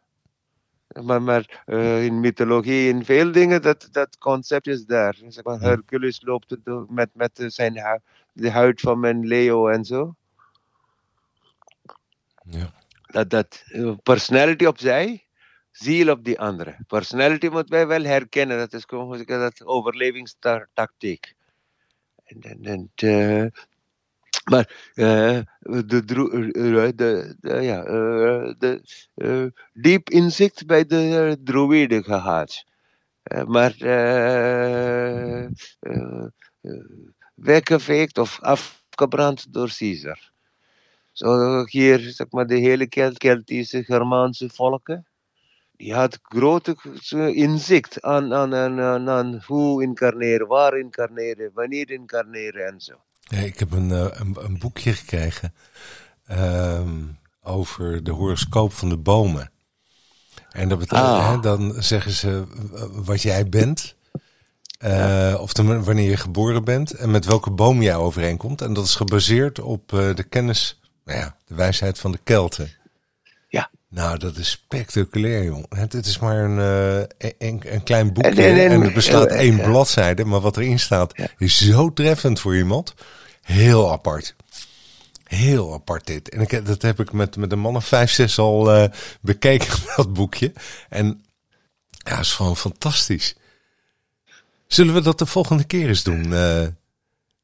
Maar, 1.04 1.22
maar 1.22 1.64
uh, 1.66 2.06
in 2.06 2.20
mythologie, 2.20 2.90
in 2.90 3.06
veel 3.06 3.32
dingen, 3.32 3.62
dat, 3.62 3.88
dat 3.92 4.18
concept 4.18 4.68
is 4.68 4.86
daar. 4.86 5.18
Zeg 5.28 5.44
maar, 5.44 5.60
Hercules 5.60 6.22
loopt 6.22 6.56
met, 6.90 7.10
met 7.14 7.44
zijn 7.48 7.80
hu 7.80 8.00
de 8.34 8.52
huid 8.52 8.82
van 8.82 9.06
een 9.06 9.28
Leo 9.28 9.68
en 9.68 9.86
zo. 9.86 10.16
Ja. 12.50 12.74
Dat, 13.02 13.30
dat 13.30 13.64
uh, 13.68 13.96
personality 14.04 14.66
opzij, 14.66 15.26
ziel 15.72 16.10
op 16.10 16.24
die 16.24 16.40
andere. 16.40 16.78
Personality 16.88 17.48
moeten 17.48 17.74
wij 17.76 17.88
wel 17.88 18.04
herkennen. 18.04 18.58
Dat 18.58 18.74
is 18.74 18.84
gewoon 18.86 19.24
dat 19.26 19.66
overlevingstactiek. 19.66 21.36
En, 22.24 22.42
en, 22.42 22.64
en 22.64 22.92
uh, 23.04 23.46
maar 24.50 24.92
uh, 24.96 25.40
de, 25.60 26.06
de, 26.06 26.96
de, 26.96 27.62
ja, 27.62 27.84
de 28.58 29.52
diep 29.74 30.10
inzicht 30.10 30.66
bij 30.66 30.86
de 30.86 31.38
druïden 31.44 32.04
gehad. 32.04 32.64
maar 33.46 33.76
weggeveegd 37.36 38.18
of 38.18 38.42
afgebrand 38.42 39.54
door 39.54 39.74
Caesar. 39.78 40.32
Zo 41.12 41.64
hier, 41.66 42.00
zeg 42.00 42.32
maar, 42.32 42.48
de 42.48 42.58
hele 42.58 42.88
Keltische 43.18 43.84
Germaanse 43.84 44.50
volken. 44.50 45.08
Die 45.72 45.94
had 45.94 46.20
grote 46.22 46.76
inzicht 47.34 48.02
aan, 48.02 48.34
aan, 48.34 48.56
aan, 48.56 49.10
aan 49.10 49.42
hoe 49.46 49.84
incarneren, 49.84 50.48
waar 50.48 50.78
incarneren, 50.78 51.52
wanneer 51.54 51.92
incarneren 51.92 52.68
en 52.68 52.82
zo. 52.82 53.07
Ja, 53.28 53.38
ik 53.38 53.60
heb 53.60 53.72
een, 53.72 53.92
eh, 53.92 54.06
een, 54.10 54.36
een 54.40 54.60
boekje 54.60 54.94
gekregen 54.94 55.54
um, 56.32 57.18
over 57.42 58.04
de 58.04 58.12
horoscoop 58.12 58.74
van 58.74 58.90
de 58.90 58.98
bomen. 58.98 59.52
En 60.52 60.70
dat 60.70 60.80
betekent, 60.80 61.08
ah. 61.08 61.30
hè, 61.30 61.40
dan 61.40 61.74
zeggen 61.78 62.12
ze 62.12 62.44
wat 62.92 63.22
jij 63.22 63.50
bent. 63.50 63.96
Uh, 64.86 65.38
of 65.40 65.54
de, 65.54 65.84
wanneer 65.84 66.10
je 66.10 66.18
geboren 66.18 66.64
bent 66.64 66.92
en 66.92 67.12
met 67.12 67.26
welke 67.26 67.52
boom 67.52 67.82
jij 67.82 67.96
overeenkomt. 67.96 68.62
En 68.62 68.74
dat 68.74 68.86
is 68.86 68.96
gebaseerd 68.96 69.60
op 69.60 69.92
uh, 69.92 70.16
de 70.16 70.24
kennis, 70.24 70.80
nou 71.06 71.20
ja, 71.20 71.36
de 71.46 71.56
wijsheid 71.56 72.00
van 72.00 72.12
de 72.12 72.20
Kelten. 72.24 72.72
Nou, 73.90 74.18
dat 74.18 74.38
is 74.38 74.50
spectaculair, 74.50 75.44
jong. 75.44 75.66
Het, 75.70 75.94
het 75.94 76.06
is 76.06 76.20
maar 76.20 76.44
een, 76.44 76.58
uh, 76.58 77.28
een, 77.38 77.62
een, 77.74 77.84
klein 77.84 78.14
boekje 78.14 78.44
en, 78.44 78.60
en, 78.60 78.72
en 78.72 78.82
er 78.82 78.94
bestaat 78.94 79.32
één 79.32 79.62
bladzijde. 79.62 80.26
Maar 80.26 80.40
wat 80.40 80.58
erin 80.58 80.80
staat 80.80 81.14
is 81.38 81.66
zo 81.66 81.94
treffend 81.94 82.40
voor 82.40 82.56
iemand. 82.56 82.94
Heel 83.42 83.92
apart. 83.92 84.36
Heel 85.24 85.74
apart 85.74 86.06
dit. 86.06 86.30
En 86.30 86.42
ik, 86.42 86.66
dat 86.66 86.82
heb 86.82 87.00
ik 87.00 87.12
met, 87.12 87.36
met 87.36 87.52
een 87.52 87.60
man 87.60 87.76
of 87.76 87.86
vijf, 87.86 88.12
zes 88.12 88.40
al 88.40 88.76
uh, 88.76 88.86
bekeken, 89.22 89.80
dat 89.96 90.14
boekje. 90.14 90.54
En 90.90 91.24
ja, 91.90 92.16
het 92.16 92.26
is 92.26 92.34
gewoon 92.34 92.58
fantastisch. 92.58 93.36
Zullen 94.68 94.94
we 94.94 95.02
dat 95.02 95.20
de 95.20 95.26
volgende 95.26 95.64
keer 95.64 95.88
eens 95.88 96.04
doen? 96.04 96.32
Uh, 96.32 96.68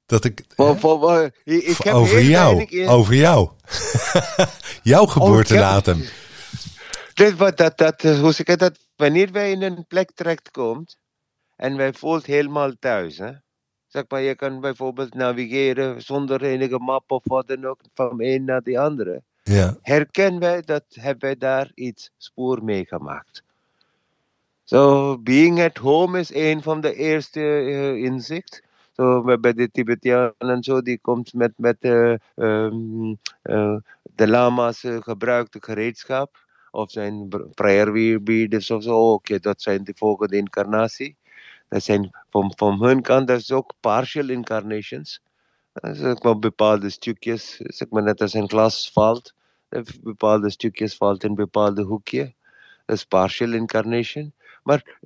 dat 0.06 0.25
ik. 0.25 0.43
Voor, 0.56 0.79
voor, 0.79 1.32
ik 1.43 1.77
heb 1.77 1.93
over, 1.93 2.23
jou, 2.23 2.88
over 2.88 3.15
jou. 3.15 3.49
Jouw 4.84 5.06
geboortedatum. 5.06 6.01
Oh, 6.01 6.08
heb... 7.13 7.38
dat, 7.38 7.58
dat, 7.58 7.78
dat, 7.78 8.02
hoe 8.02 8.32
zeg 8.32 8.47
ik 8.47 8.60
dat? 8.60 8.88
Wanneer 8.95 9.32
wij 9.32 9.52
in 9.52 9.62
een 9.62 9.86
plek 9.88 10.12
terechtkomt 10.12 10.97
en 11.56 11.78
wij 11.78 11.93
voelt 11.93 12.26
helemaal 12.26 12.71
thuis. 12.80 13.17
Hè? 13.17 13.32
Zeg 13.88 14.04
maar, 14.08 14.21
je 14.21 14.36
kan 14.36 14.60
bijvoorbeeld 14.60 15.13
navigeren 15.13 16.02
zonder 16.02 16.43
enige 16.43 16.80
map 16.80 17.12
of 17.12 17.21
wat 17.23 17.47
dan 17.47 17.65
ook, 17.65 17.80
van 17.93 18.21
een 18.21 18.43
naar 18.43 18.62
de 18.62 18.80
andere. 18.80 19.21
Ja. 19.43 19.78
Herkennen 19.82 20.39
wij 20.39 20.62
dat, 20.62 20.84
hebben 20.89 21.19
wij 21.19 21.38
daar 21.38 21.71
iets 21.73 22.12
spoor 22.17 22.63
meegemaakt. 22.63 23.43
So, 24.63 25.17
being 25.17 25.62
at 25.62 25.78
home 25.78 26.19
is 26.19 26.34
een 26.34 26.62
van 26.62 26.82
de 26.82 26.95
eerste 26.95 27.39
uh, 27.39 27.95
inzicht. 27.95 28.63
So, 28.91 29.38
bij 29.38 29.54
de 29.54 29.71
Tibetanen 29.71 30.34
en 30.38 30.63
zo, 30.63 30.82
die 30.82 30.99
komt 30.99 31.34
met, 31.34 31.52
met 31.56 31.78
uh, 31.80 32.15
um, 32.36 33.19
uh, 33.43 33.76
de 34.02 34.28
lama's 34.28 34.84
gebruikte 34.99 35.58
gereedschap. 35.62 36.42
Of 36.73 36.91
zijn 36.91 37.27
prayer 37.53 38.17
of 38.51 38.63
zo. 38.63 38.77
Oké, 38.77 39.13
okay, 39.13 39.39
dat 39.39 39.62
zijn 39.62 39.83
de 39.83 39.93
volgende 39.95 40.38
incarnatie. 40.38 41.15
Dat 41.69 41.83
zijn 41.83 42.12
van, 42.29 42.53
van 42.55 42.83
hun 42.83 43.01
kant, 43.01 43.27
dat 43.27 43.39
is 43.39 43.51
ook 43.51 43.73
partial 43.79 44.29
incarnations. 44.29 45.21
Zeg 45.73 46.21
maar 46.21 46.39
bepaalde 46.39 46.89
stukjes, 46.89 47.55
zeg 47.57 47.89
maar 47.89 48.03
net 48.03 48.21
als 48.21 48.33
een 48.33 48.49
glas 48.49 48.91
valt. 48.91 49.33
Bepaalde 50.01 50.49
stukjes 50.49 50.95
valt 50.95 51.23
in 51.23 51.36
bepaalde 51.36 51.81
hoekje. 51.81 52.33
Dat 52.86 52.95
is 52.95 53.05
partial 53.05 53.53
incarnation. 53.53 54.33
Maar 54.63 54.99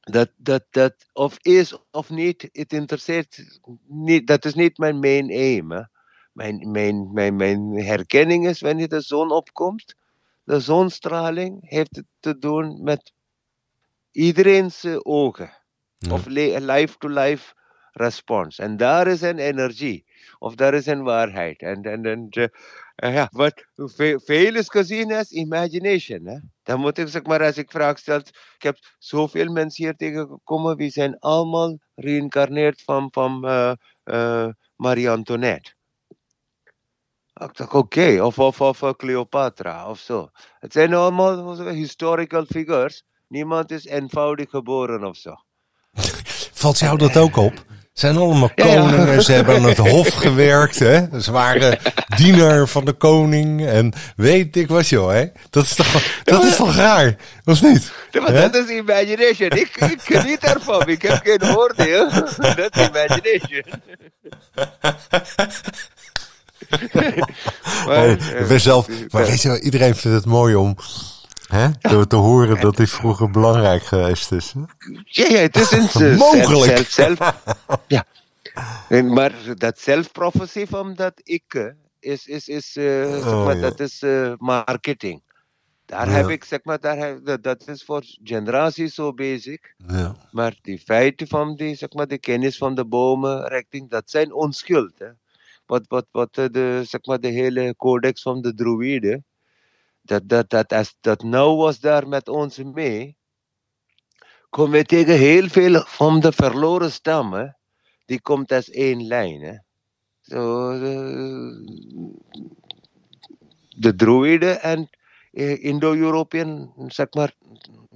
dat, 0.00 0.30
dat, 0.36 0.64
dat 0.70 0.94
of 1.12 1.38
is 1.42 1.78
of 1.90 2.10
niet, 2.10 2.48
het 2.52 2.72
interesseert 2.72 3.60
niet, 3.86 4.26
dat 4.26 4.44
is 4.44 4.54
niet 4.54 4.78
mijn 4.78 4.98
main 4.98 5.30
aim. 5.30 5.70
Hè. 5.70 5.82
Mijn, 6.32 6.70
mijn, 6.70 7.12
mijn, 7.12 7.36
mijn 7.36 7.72
herkenning 7.72 8.46
is 8.46 8.60
wanneer 8.60 8.88
de 8.88 9.00
zon 9.00 9.30
opkomt. 9.30 9.96
De 10.48 10.60
zonstraling 10.60 11.68
heeft 11.70 12.02
te 12.20 12.38
doen 12.38 12.82
met 12.82 13.12
iedereen's 14.10 14.84
ogen. 15.02 15.52
Ja. 15.98 16.12
Of 16.12 16.26
life-to-life 16.26 17.54
response. 17.92 18.62
En 18.62 18.76
daar 18.76 19.06
is 19.06 19.20
een 19.20 19.38
energie. 19.38 20.04
Of 20.38 20.54
daar 20.54 20.74
is 20.74 20.86
een 20.86 21.02
waarheid. 21.02 21.62
En, 21.62 21.82
en, 21.82 22.06
en 22.06 22.28
uh, 22.30 22.46
ja, 22.96 23.28
wat 23.32 23.64
veel 24.24 24.54
is 24.54 24.68
gezien 24.68 25.12
als 25.12 25.30
imagination. 25.30 26.26
Hè? 26.26 26.38
Dan 26.62 26.80
moet 26.80 26.98
ik 26.98 27.08
zeg 27.08 27.22
maar, 27.22 27.42
als 27.42 27.58
ik 27.58 27.70
vraag 27.70 27.98
stel, 27.98 28.18
ik 28.56 28.62
heb 28.62 28.78
zoveel 28.98 29.52
mensen 29.52 29.84
hier 29.84 29.96
tegengekomen, 29.96 30.76
die 30.76 30.90
zijn 30.90 31.18
allemaal 31.18 31.78
geïncarneerd 31.96 32.82
van, 32.82 33.08
van 33.10 33.44
uh, 33.44 33.72
uh, 34.04 34.48
Marie 34.76 35.10
Antoinette. 35.10 35.76
Ik 37.38 37.56
dacht, 37.56 37.60
oké, 37.60 37.76
okay. 37.76 38.18
of, 38.18 38.38
of, 38.38 38.60
of 38.60 38.96
Cleopatra 38.96 39.90
of 39.90 39.98
zo. 39.98 40.30
Het 40.58 40.72
zijn 40.72 40.94
allemaal 40.94 41.68
historical 41.68 42.44
figures. 42.44 43.04
Niemand 43.28 43.70
is 43.70 43.86
eenvoudig 43.86 44.50
geboren 44.50 45.04
of 45.04 45.16
zo. 45.16 45.34
Valt 46.52 46.78
jou 46.78 46.98
dat 46.98 47.16
ook 47.16 47.36
op? 47.36 47.64
zijn 47.98 48.16
allemaal 48.16 48.50
koningen, 48.54 49.12
ja, 49.12 49.20
ze 49.20 49.32
hebben 49.32 49.56
aan 49.56 49.64
het 49.64 49.78
hof 49.94 50.08
gewerkt, 50.08 50.78
hè? 50.78 51.20
Ze 51.20 51.32
waren 51.32 51.78
dienaar 52.16 52.66
van 52.66 52.84
de 52.84 52.92
koning 52.92 53.66
en 53.66 53.92
weet 54.16 54.56
ik 54.56 54.68
wat, 54.68 54.88
joh, 54.88 55.10
hè? 55.10 55.24
Dat 55.50 55.64
is 55.64 55.74
toch, 55.74 56.20
dat 56.24 56.44
is 56.44 56.56
toch 56.56 56.76
raar, 56.76 57.16
of 57.44 57.62
niet? 57.62 57.92
dat 58.10 58.54
is 58.54 58.68
imagination. 58.68 59.50
Ik, 59.50 59.76
ik 59.76 60.00
geniet 60.00 60.44
ervan, 60.44 60.88
ik 60.88 61.02
heb 61.02 61.20
geen 61.24 61.56
oordeel. 61.56 62.10
Dat 62.56 62.76
is 62.76 62.88
imagination. 62.88 63.64
maar, 67.86 68.16
oh, 68.50 68.56
zelf, 68.56 68.88
maar 69.08 69.26
weet 69.26 69.42
je, 69.42 69.60
iedereen 69.60 69.96
vindt 69.96 70.16
het 70.16 70.26
mooi 70.26 70.54
om 70.54 70.76
Hè? 71.48 71.68
Door 71.80 72.06
te 72.06 72.16
horen 72.16 72.60
dat 72.60 72.76
hij 72.76 72.86
vroeger 72.86 73.30
belangrijk 73.30 73.82
geweest 73.82 74.32
is. 74.32 74.54
Ja, 75.04 75.26
ja, 75.26 75.38
het 75.38 75.56
is 75.56 75.70
een 75.70 76.16
Mogelijk. 76.16 76.88
Zelf, 76.88 77.16
zelf, 77.16 77.80
ja. 78.88 79.02
Maar 79.02 79.32
dat 79.56 79.78
zelfprofetie 79.78 80.66
van 80.66 80.94
dat 80.94 81.12
ik 81.22 81.74
is, 82.00 82.26
is, 82.26 82.48
is, 82.48 82.76
uh, 82.76 83.16
oh, 83.16 83.44
maar, 83.44 83.54
ja. 83.54 83.60
dat 83.60 83.80
is 83.80 84.02
uh, 84.02 84.32
marketing. 84.38 85.22
Daar 85.86 86.06
ja. 86.10 86.12
heb 86.12 86.28
ik, 86.28 86.44
zeg 86.44 86.60
maar, 86.62 86.80
daar 86.80 86.96
heb, 86.96 87.42
dat 87.42 87.68
is 87.68 87.84
voor 87.84 88.02
generaties 88.22 88.94
zo 88.94 89.12
bezig. 89.12 89.58
Ja. 89.86 90.16
Maar 90.30 90.58
die 90.62 90.78
feiten 90.78 91.28
van 91.28 91.56
die, 91.56 91.74
zeg 91.74 91.92
maar, 91.92 92.06
de 92.06 92.18
kennis 92.18 92.56
van 92.56 92.74
de 92.74 92.84
bomen, 92.84 93.48
richting, 93.48 93.90
dat 93.90 94.10
zijn 94.10 94.32
onschuld. 94.32 94.98
Hè. 94.98 95.08
Wat, 95.68 95.84
wat, 95.88 96.06
wat 96.10 96.34
de, 96.34 96.82
zeg 96.84 97.04
maar, 97.04 97.20
de 97.20 97.28
hele 97.28 97.76
codex 97.76 98.22
van 98.22 98.40
de 98.40 98.54
druïden 98.54 99.24
dat, 100.08 100.28
dat, 100.28 100.50
dat, 100.50 100.72
als 100.72 100.96
dat 101.00 101.22
nou 101.22 101.56
was 101.56 101.80
daar 101.80 102.08
met 102.08 102.28
ons 102.28 102.58
mee, 102.58 103.16
komen 104.48 104.78
we 104.78 104.84
tegen 104.84 105.18
heel 105.18 105.48
veel 105.48 105.80
van 105.86 106.20
de 106.20 106.32
verloren 106.32 106.92
stammen, 106.92 107.58
die 108.04 108.20
komt 108.20 108.52
als 108.52 108.70
één 108.70 109.06
lijn. 109.06 109.40
Hè. 109.40 109.56
Zo, 110.20 110.72
de, 110.78 112.14
de 113.68 113.94
druiden 113.94 114.62
en 114.62 114.88
eh, 115.32 115.64
Indo-European, 115.64 116.72
zeg 116.86 117.12
maar, 117.12 117.34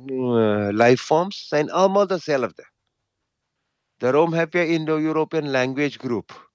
uh, 0.07 0.69
lifeforms 0.71 1.49
zijn 1.49 1.71
allemaal 1.71 2.07
dezelfde. 2.07 2.71
Daarom 3.97 4.33
heb 4.33 4.53
je 4.53 4.67
Indo-European 4.67 5.51
Language 5.51 5.99
Group. 5.99 6.52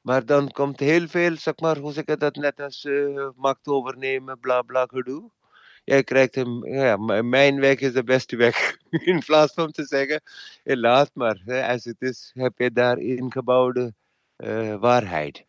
Maar 0.00 0.26
dan 0.26 0.50
komt 0.50 0.80
heel 0.80 1.08
veel, 1.08 1.36
zeg 1.36 1.58
maar, 1.58 1.78
hoe 1.78 1.92
zeg 1.92 2.04
ik 2.04 2.20
dat, 2.20 2.34
net 2.34 2.60
als 2.60 2.84
uh, 2.84 3.28
macht 3.36 3.66
overnemen, 3.66 4.40
bla 4.40 4.62
bla 4.62 4.86
gedoe. 4.86 5.30
Jij 5.84 6.04
krijgt 6.04 6.34
hem, 6.34 6.66
ja, 6.66 6.96
mijn 7.22 7.60
weg 7.60 7.78
is 7.78 7.92
de 7.92 8.04
beste 8.04 8.36
weg. 8.36 8.76
In 9.12 9.18
plaats 9.18 9.52
van 9.52 9.70
te 9.70 9.84
zeggen, 9.84 10.22
laat 10.62 11.10
maar, 11.14 11.42
hè, 11.44 11.66
als 11.72 11.84
het 11.84 12.02
is, 12.02 12.30
heb 12.34 12.52
je 12.56 12.72
daar 12.72 12.98
ingebouwde 12.98 13.94
uh, 14.36 14.76
waarheid. 14.76 15.44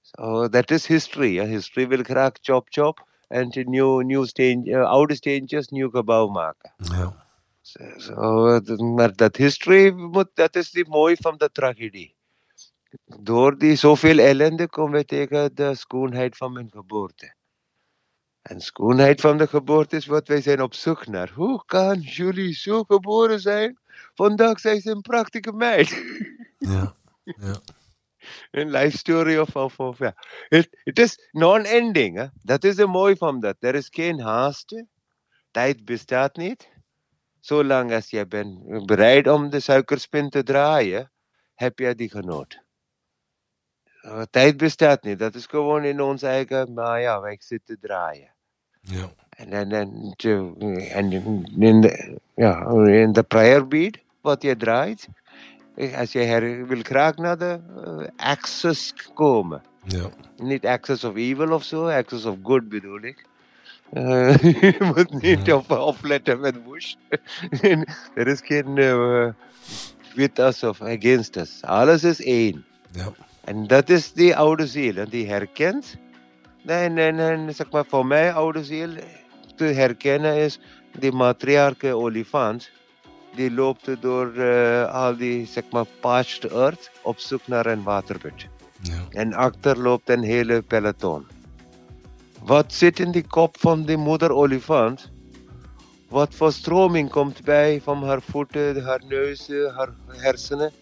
So, 0.00 0.48
that 0.48 0.70
is 0.70 0.86
history. 0.86 1.46
History 1.46 1.88
wil 1.88 2.02
graag 2.02 2.32
chop 2.40 2.66
chop 2.70 3.08
en 3.28 3.52
nieuw, 3.54 4.00
nieuw 4.00 4.24
steen, 4.24 4.68
uh, 4.68 4.84
oude 4.84 5.14
steentjes 5.14 5.68
nieuw 5.68 5.90
gebouw 5.90 6.28
maken. 6.28 6.72
Ja. 6.76 7.24
So, 7.60 7.80
so, 7.96 8.84
maar 8.94 9.16
dat 9.16 9.36
history, 9.36 9.90
moet, 9.90 10.30
dat 10.34 10.56
is 10.56 10.70
die 10.70 10.88
mooi 10.88 11.16
van 11.20 11.34
de 11.36 11.50
tragedie 11.52 12.15
door 13.04 13.58
die 13.58 13.76
zoveel 13.76 14.18
ellende 14.18 14.68
komen 14.68 14.98
we 14.98 15.04
tegen 15.04 15.54
de 15.54 15.74
schoonheid 15.74 16.36
van 16.36 16.52
mijn 16.52 16.70
geboorte. 16.70 17.34
En 18.42 18.60
schoonheid 18.60 19.20
van 19.20 19.38
de 19.38 19.46
geboorte 19.46 19.96
is 19.96 20.06
wat 20.06 20.28
wij 20.28 20.40
zijn 20.40 20.62
op 20.62 20.74
zoek 20.74 21.06
naar. 21.06 21.30
Hoe 21.34 21.64
kan 21.64 22.00
jullie 22.00 22.54
zo 22.54 22.82
geboren 22.82 23.40
zijn? 23.40 23.78
Vandaag 24.14 24.60
zijn 24.60 24.80
ze 24.80 24.90
een 24.90 25.00
prachtige 25.00 25.52
meid. 25.52 26.04
Ja, 26.58 26.96
ja. 27.22 27.60
Een 28.50 28.70
life 28.70 28.96
story 28.96 29.38
of, 29.38 29.56
of, 29.56 29.78
of 29.78 29.98
ja. 29.98 30.14
Het 30.48 30.98
is 30.98 31.28
non-ending. 31.32 32.30
Dat 32.42 32.64
is 32.64 32.76
het 32.76 32.86
mooie 32.86 33.16
van 33.16 33.40
dat. 33.40 33.56
Er 33.58 33.74
is 33.74 33.88
geen 33.90 34.20
haast. 34.20 34.84
Tijd 35.50 35.84
bestaat 35.84 36.36
niet. 36.36 36.68
Zolang 37.40 37.92
als 37.92 38.10
je 38.10 38.26
bent 38.26 38.86
bereid 38.86 39.28
om 39.28 39.50
de 39.50 39.60
suikerspin 39.60 40.30
te 40.30 40.42
draaien, 40.42 41.10
heb 41.54 41.78
je 41.78 41.94
die 41.94 42.10
genoten. 42.10 42.65
Uh, 44.06 44.22
tijd 44.30 44.56
bestaat 44.56 45.02
niet. 45.02 45.18
Dat 45.18 45.34
is 45.34 45.46
gewoon 45.46 45.84
in 45.84 46.00
ons 46.00 46.22
eigen, 46.22 46.72
maar 46.72 47.00
ja, 47.00 47.20
wij 47.20 47.36
zitten 47.40 47.78
draaien. 47.80 48.30
Ja. 48.80 49.10
En, 49.30 49.52
en, 49.52 49.72
en, 49.72 50.14
en 50.90 51.12
in, 51.58 51.80
de, 51.80 52.18
ja, 52.34 52.68
in 52.86 53.12
de 53.12 53.22
prayer 53.22 53.68
beat, 53.68 53.98
wat 54.20 54.42
je 54.42 54.56
draait, 54.56 55.08
als 55.96 56.12
je 56.12 56.18
her, 56.18 56.66
wil 56.66 56.80
graag 56.82 57.16
naar 57.16 57.38
de 57.38 57.58
uh, 57.86 58.06
access 58.16 58.94
komen. 59.14 59.62
Ja. 59.84 60.08
Niet 60.36 60.66
access 60.66 61.04
of 61.04 61.16
evil 61.16 61.52
of 61.52 61.62
zo, 61.62 61.88
access 61.88 62.24
of 62.24 62.36
good 62.42 62.68
bedoel 62.68 63.02
ik. 63.02 63.26
Uh, 63.92 64.36
je 64.60 64.92
moet 64.94 65.22
niet 65.22 65.46
ja. 65.46 65.54
op, 65.54 65.70
opletten 65.70 66.40
met 66.40 66.64
bush. 66.64 66.94
er 68.14 68.26
is 68.26 68.40
geen 68.44 68.76
uh, 68.76 69.28
with 70.14 70.38
us 70.38 70.62
of 70.62 70.82
against 70.82 71.36
us. 71.36 71.62
Alles 71.62 72.04
is 72.04 72.22
één. 72.22 72.64
Ja. 72.92 73.12
En 73.46 73.66
dat 73.66 73.88
is 73.88 74.12
die 74.12 74.36
oude 74.36 74.66
ziel. 74.66 75.04
Die 75.08 75.26
herkent. 75.26 75.96
En, 76.64 76.98
en, 76.98 77.18
en 77.18 77.54
zeg 77.54 77.70
maar, 77.70 77.84
voor 77.88 78.06
mij 78.06 78.32
oude 78.32 78.64
ziel 78.64 78.88
te 79.56 79.64
herkennen 79.64 80.36
is 80.36 80.60
die 80.98 81.12
matriarche 81.12 81.94
olifant. 81.94 82.70
Die 83.34 83.50
loopt 83.50 84.02
door 84.02 84.32
uh, 84.34 84.92
al 84.92 85.16
die 85.16 85.46
zeg 85.46 85.64
maar, 85.70 85.86
parched 86.00 86.44
earth 86.52 86.90
op 87.02 87.18
zoek 87.18 87.46
naar 87.46 87.66
een 87.66 87.82
waterbed. 87.82 88.46
Ja. 88.82 89.04
En 89.10 89.32
achter 89.32 89.78
loopt 89.78 90.08
een 90.08 90.22
hele 90.22 90.62
peloton. 90.62 91.26
Wat 92.42 92.72
zit 92.72 92.98
in 92.98 93.10
die 93.10 93.26
kop 93.26 93.56
van 93.60 93.84
die 93.84 93.96
moeder 93.96 94.30
olifant? 94.30 95.10
Wat 96.08 96.34
voor 96.34 96.52
stroming 96.52 97.10
komt 97.10 97.44
bij 97.44 97.80
van 97.82 98.04
haar 98.04 98.22
voeten, 98.22 98.84
haar 98.84 99.02
neus, 99.08 99.48
haar 99.48 99.94
hersenen? 100.06 100.72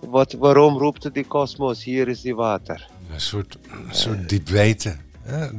Wat, 0.00 0.32
waarom 0.32 0.78
roept 0.78 1.14
die 1.14 1.24
kosmos, 1.24 1.84
hier 1.84 2.08
is 2.08 2.20
die 2.20 2.34
water? 2.34 2.88
Een 3.12 3.20
soort, 3.20 3.58
een 3.70 3.94
soort 3.94 4.28
diep 4.28 4.48
weten, 4.48 5.00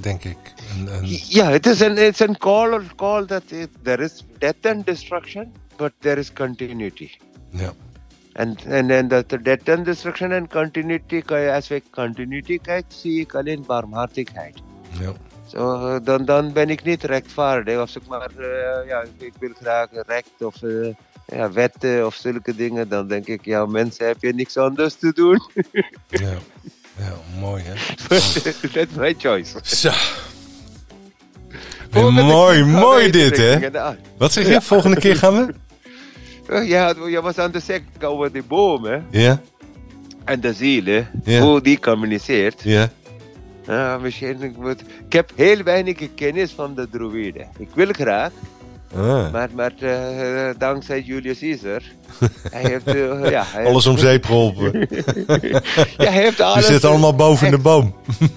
denk 0.01 0.23
ik. 0.23 0.53
Een, 0.77 0.93
een... 0.93 1.05
Ja, 1.27 1.49
het 1.49 1.65
is 1.65 1.79
een, 1.79 1.97
it's 1.97 2.19
een 2.19 2.37
call, 2.37 2.81
call 2.95 3.25
that 3.25 3.51
it, 3.51 3.69
there 3.83 4.03
is 4.03 4.23
death 4.37 4.65
and 4.65 4.85
destruction, 4.85 5.51
but 5.75 5.93
there 5.99 6.19
is 6.19 6.33
continuity. 6.33 7.09
Ja. 7.49 7.73
En, 8.33 8.55
en, 8.65 8.89
en 8.89 9.07
dat 9.07 9.29
death 9.29 9.69
and 9.69 9.85
destruction 9.85 10.31
en 10.31 10.47
continuity, 10.47 11.21
als 11.31 11.71
ik 11.71 11.83
continuity 11.91 12.59
kijk, 12.59 12.85
zie 12.87 13.19
ik 13.19 13.35
alleen 13.35 13.63
barmhartigheid. 13.65 14.57
Ja. 14.99 15.13
Zo, 15.47 15.87
eh, 15.87 16.03
dan, 16.03 16.25
dan 16.25 16.53
ben 16.53 16.69
ik 16.69 16.83
niet 16.83 17.03
rechtvaardig. 17.03 17.81
Of 17.81 17.89
zeg 17.89 18.05
maar, 18.07 18.29
eh, 18.37 18.87
ja, 18.87 19.03
ik 19.17 19.33
wil 19.39 19.51
graag 19.61 19.87
recht 19.91 20.41
of 20.41 20.63
eh, 20.63 20.95
ja, 21.27 21.51
wetten 21.51 22.05
of 22.05 22.15
zulke 22.15 22.55
dingen. 22.55 22.89
Dan 22.89 23.07
denk 23.07 23.27
ik, 23.27 23.45
ja, 23.45 23.65
mensen, 23.65 24.07
heb 24.07 24.17
je 24.21 24.33
niks 24.33 24.57
anders 24.57 24.93
te 24.93 25.11
doen? 25.13 25.41
Ja. 26.09 26.29
ja, 26.97 27.13
mooi 27.39 27.63
hè. 27.65 27.73
That's 28.73 28.93
my 28.95 29.15
choice. 29.17 29.59
Zo. 29.63 29.91
Volgende 31.89 32.21
mooi, 32.23 32.57
gaan 32.59 32.69
mooi 32.71 33.09
dit 33.09 33.37
hè. 33.37 33.79
Ah, 33.81 33.95
Wat 34.17 34.31
zeg 34.33 34.47
je? 34.47 34.61
Volgende 34.61 34.99
keer 34.99 35.15
gaan 35.15 35.45
we? 35.45 35.53
eh, 36.47 36.67
Ja, 36.73 36.93
je 37.07 37.21
was 37.21 37.37
aan 37.37 37.51
de 37.51 37.59
sect 37.59 38.03
over 38.03 38.31
die 38.31 38.43
bomen 38.43 39.05
Ja, 39.11 39.41
en 40.25 40.39
de 40.39 40.53
zielen, 40.53 41.07
Ja. 41.23 41.41
hoe 41.41 41.61
die 41.61 41.79
communiceert. 41.79 42.61
ja. 42.63 42.89
Ja, 43.65 43.97
misschien, 43.97 44.41
ik, 44.41 44.57
moet, 44.57 44.81
ik 45.05 45.13
heb 45.13 45.31
heel 45.35 45.63
weinig 45.63 45.97
kennis 46.15 46.51
van 46.51 46.75
de 46.75 46.89
druïden. 46.89 47.47
Ik 47.57 47.69
wil 47.73 47.87
graag, 47.91 48.31
Ah. 48.95 49.31
maar, 49.31 49.49
maar 49.55 49.73
eh, 49.79 50.49
dankzij 50.57 51.01
Julius 51.01 51.39
Caesar, 51.39 51.81
hij 52.51 52.61
heeft, 52.61 52.87
eh, 52.87 53.29
ja, 53.29 53.43
hij 53.45 53.65
Alles 53.65 53.85
om 53.85 53.97
zeep 53.97 54.25
geholpen. 54.25 54.71
Ja, 55.97 56.09
hij 56.11 56.21
heeft 56.21 56.37
Je 56.37 56.43
alles. 56.43 56.65
zit 56.65 56.83
allemaal 56.85 57.15
boven 57.15 57.51
de 57.51 57.57
boom. 57.57 57.95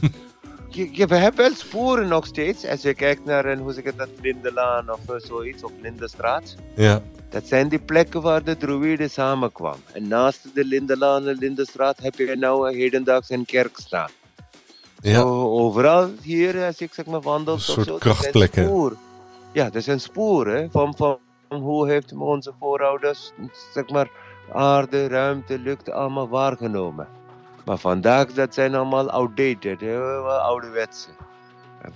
Je, 0.72 0.88
je, 0.92 1.06
we 1.06 1.14
hebben 1.16 1.44
wel 1.44 1.54
sporen 1.54 2.08
nog 2.08 2.26
steeds. 2.26 2.66
Als 2.66 2.82
je 2.82 2.94
kijkt 2.94 3.24
naar 3.24 3.44
een, 3.44 3.58
hoe 3.58 3.72
zeg 3.72 3.84
ik 3.84 3.98
dat, 3.98 4.08
Lindelaan 4.22 4.92
of 4.92 4.98
eh, 5.08 5.14
zoiets, 5.28 5.62
of 5.64 5.70
Lindenstraat. 5.82 6.54
Ja, 6.76 7.02
Dat 7.28 7.42
zijn 7.46 7.68
die 7.68 7.78
plekken 7.78 8.22
waar 8.22 8.44
de 8.44 8.56
druïden 8.56 9.10
samenkwamen. 9.10 9.80
En 9.92 10.08
naast 10.08 10.40
de 10.54 10.64
Lindelaan 10.64 11.28
en 11.28 11.36
Lindenstraat 11.38 11.98
heb 12.02 12.14
je 12.14 12.36
nou 12.38 12.76
hedendaags 12.76 13.30
een 13.30 13.44
kerk 13.44 13.76
staan. 13.78 14.10
ja. 15.00 15.20
Overal 15.22 16.10
hier, 16.22 16.64
als 16.64 16.78
ik 16.80 16.94
zeg 16.94 17.06
maar 17.06 17.20
wandel, 17.20 17.52
Een 17.52 17.58
of 17.58 17.64
soort 17.64 17.86
zo, 17.86 17.96
krachtplekken. 17.98 18.64
Ja, 19.52 19.70
dat 19.70 19.82
zijn 19.82 20.00
sporen 20.00 20.70
van, 20.70 20.94
van, 20.96 21.18
hoe 21.48 21.88
heeft 21.88 22.12
onze 22.12 22.52
voorouders, 22.58 23.32
zeg 23.72 23.88
maar, 23.88 24.10
aarde, 24.52 25.08
ruimte, 25.08 25.58
lucht 25.58 25.90
allemaal 25.90 26.28
waargenomen. 26.28 27.08
Maar 27.64 27.78
vandaag, 27.78 28.26
dat 28.26 28.54
zijn 28.54 28.74
allemaal 28.74 29.10
outdated, 29.10 29.80
wel 29.80 30.30
ouderwetse. 30.30 31.08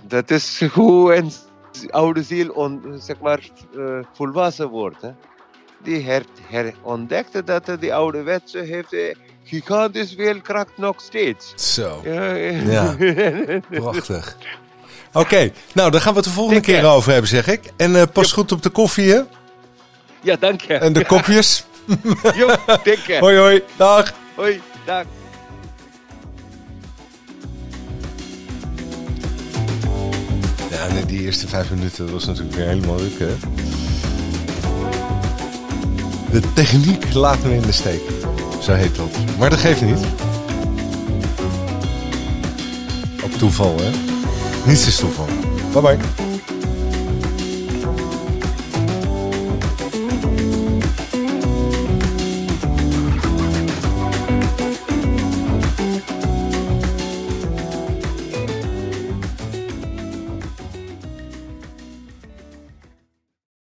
Dat 0.01 0.31
is 0.31 0.63
hoe 0.73 1.15
een 1.15 1.31
oude 1.89 2.23
ziel 2.23 2.49
on, 2.51 2.81
zeg 2.99 3.19
maar, 3.19 3.49
eh, 3.77 3.99
volwassen 4.13 4.69
wordt. 4.69 5.01
Hè. 5.01 5.11
Die 5.83 6.03
her, 6.03 6.25
her 6.41 6.73
ontdekte 6.81 7.43
dat 7.43 7.71
die 7.79 7.93
ouderwetse 7.93 8.59
heeft 8.59 8.93
eh, 8.93 9.15
gigantisch 9.43 10.13
veel 10.13 10.41
kracht 10.41 10.77
nog 10.77 11.01
steeds. 11.01 11.73
Zo, 11.73 11.99
Ja, 12.03 12.33
Ja. 12.33 12.95
prachtig. 13.69 14.37
Oké, 15.15 15.51
nou 15.73 15.91
dan 15.91 16.01
gaan 16.01 16.11
we 16.11 16.17
het 16.17 16.27
de 16.27 16.33
volgende 16.33 16.61
Dikke. 16.61 16.79
keer 16.81 16.89
over 16.89 17.11
hebben, 17.11 17.29
zeg 17.29 17.47
ik. 17.47 17.61
En 17.77 17.95
eh, 17.95 18.03
pas 18.13 18.31
goed 18.31 18.51
op 18.51 18.61
de 18.63 18.69
koffie, 18.69 19.11
hè? 19.11 19.19
ja, 20.21 20.35
dank 20.35 20.61
je. 20.61 20.73
En 20.73 20.93
de 20.93 21.05
kopjes. 21.05 21.63
Jo, 22.35 22.55
dikke. 22.83 23.17
Hoi, 23.19 23.37
hoi. 23.37 23.63
Dag. 23.75 24.13
Hoi, 24.35 24.61
dag. 24.85 25.03
Ja, 30.71 30.87
die 31.07 31.21
eerste 31.21 31.47
vijf 31.47 31.69
minuten 31.69 32.11
was 32.11 32.25
natuurlijk 32.25 32.55
weer 32.55 32.67
helemaal 32.67 32.95
leuk, 32.95 33.19
hè? 33.19 33.35
De 36.31 36.53
techniek 36.53 37.13
laat 37.13 37.43
me 37.43 37.53
in 37.53 37.61
de 37.61 37.71
steek. 37.71 38.01
Zo 38.61 38.73
heet 38.73 38.95
dat. 38.95 39.09
Maar 39.37 39.49
dat 39.49 39.59
geeft 39.59 39.81
niet. 39.81 40.05
Op 43.23 43.31
toeval, 43.31 43.75
hè? 43.79 44.14
Niets 44.65 44.87
is 44.87 44.97
toeval. 44.97 45.27
Bye 45.73 45.81
bye. 45.81 46.24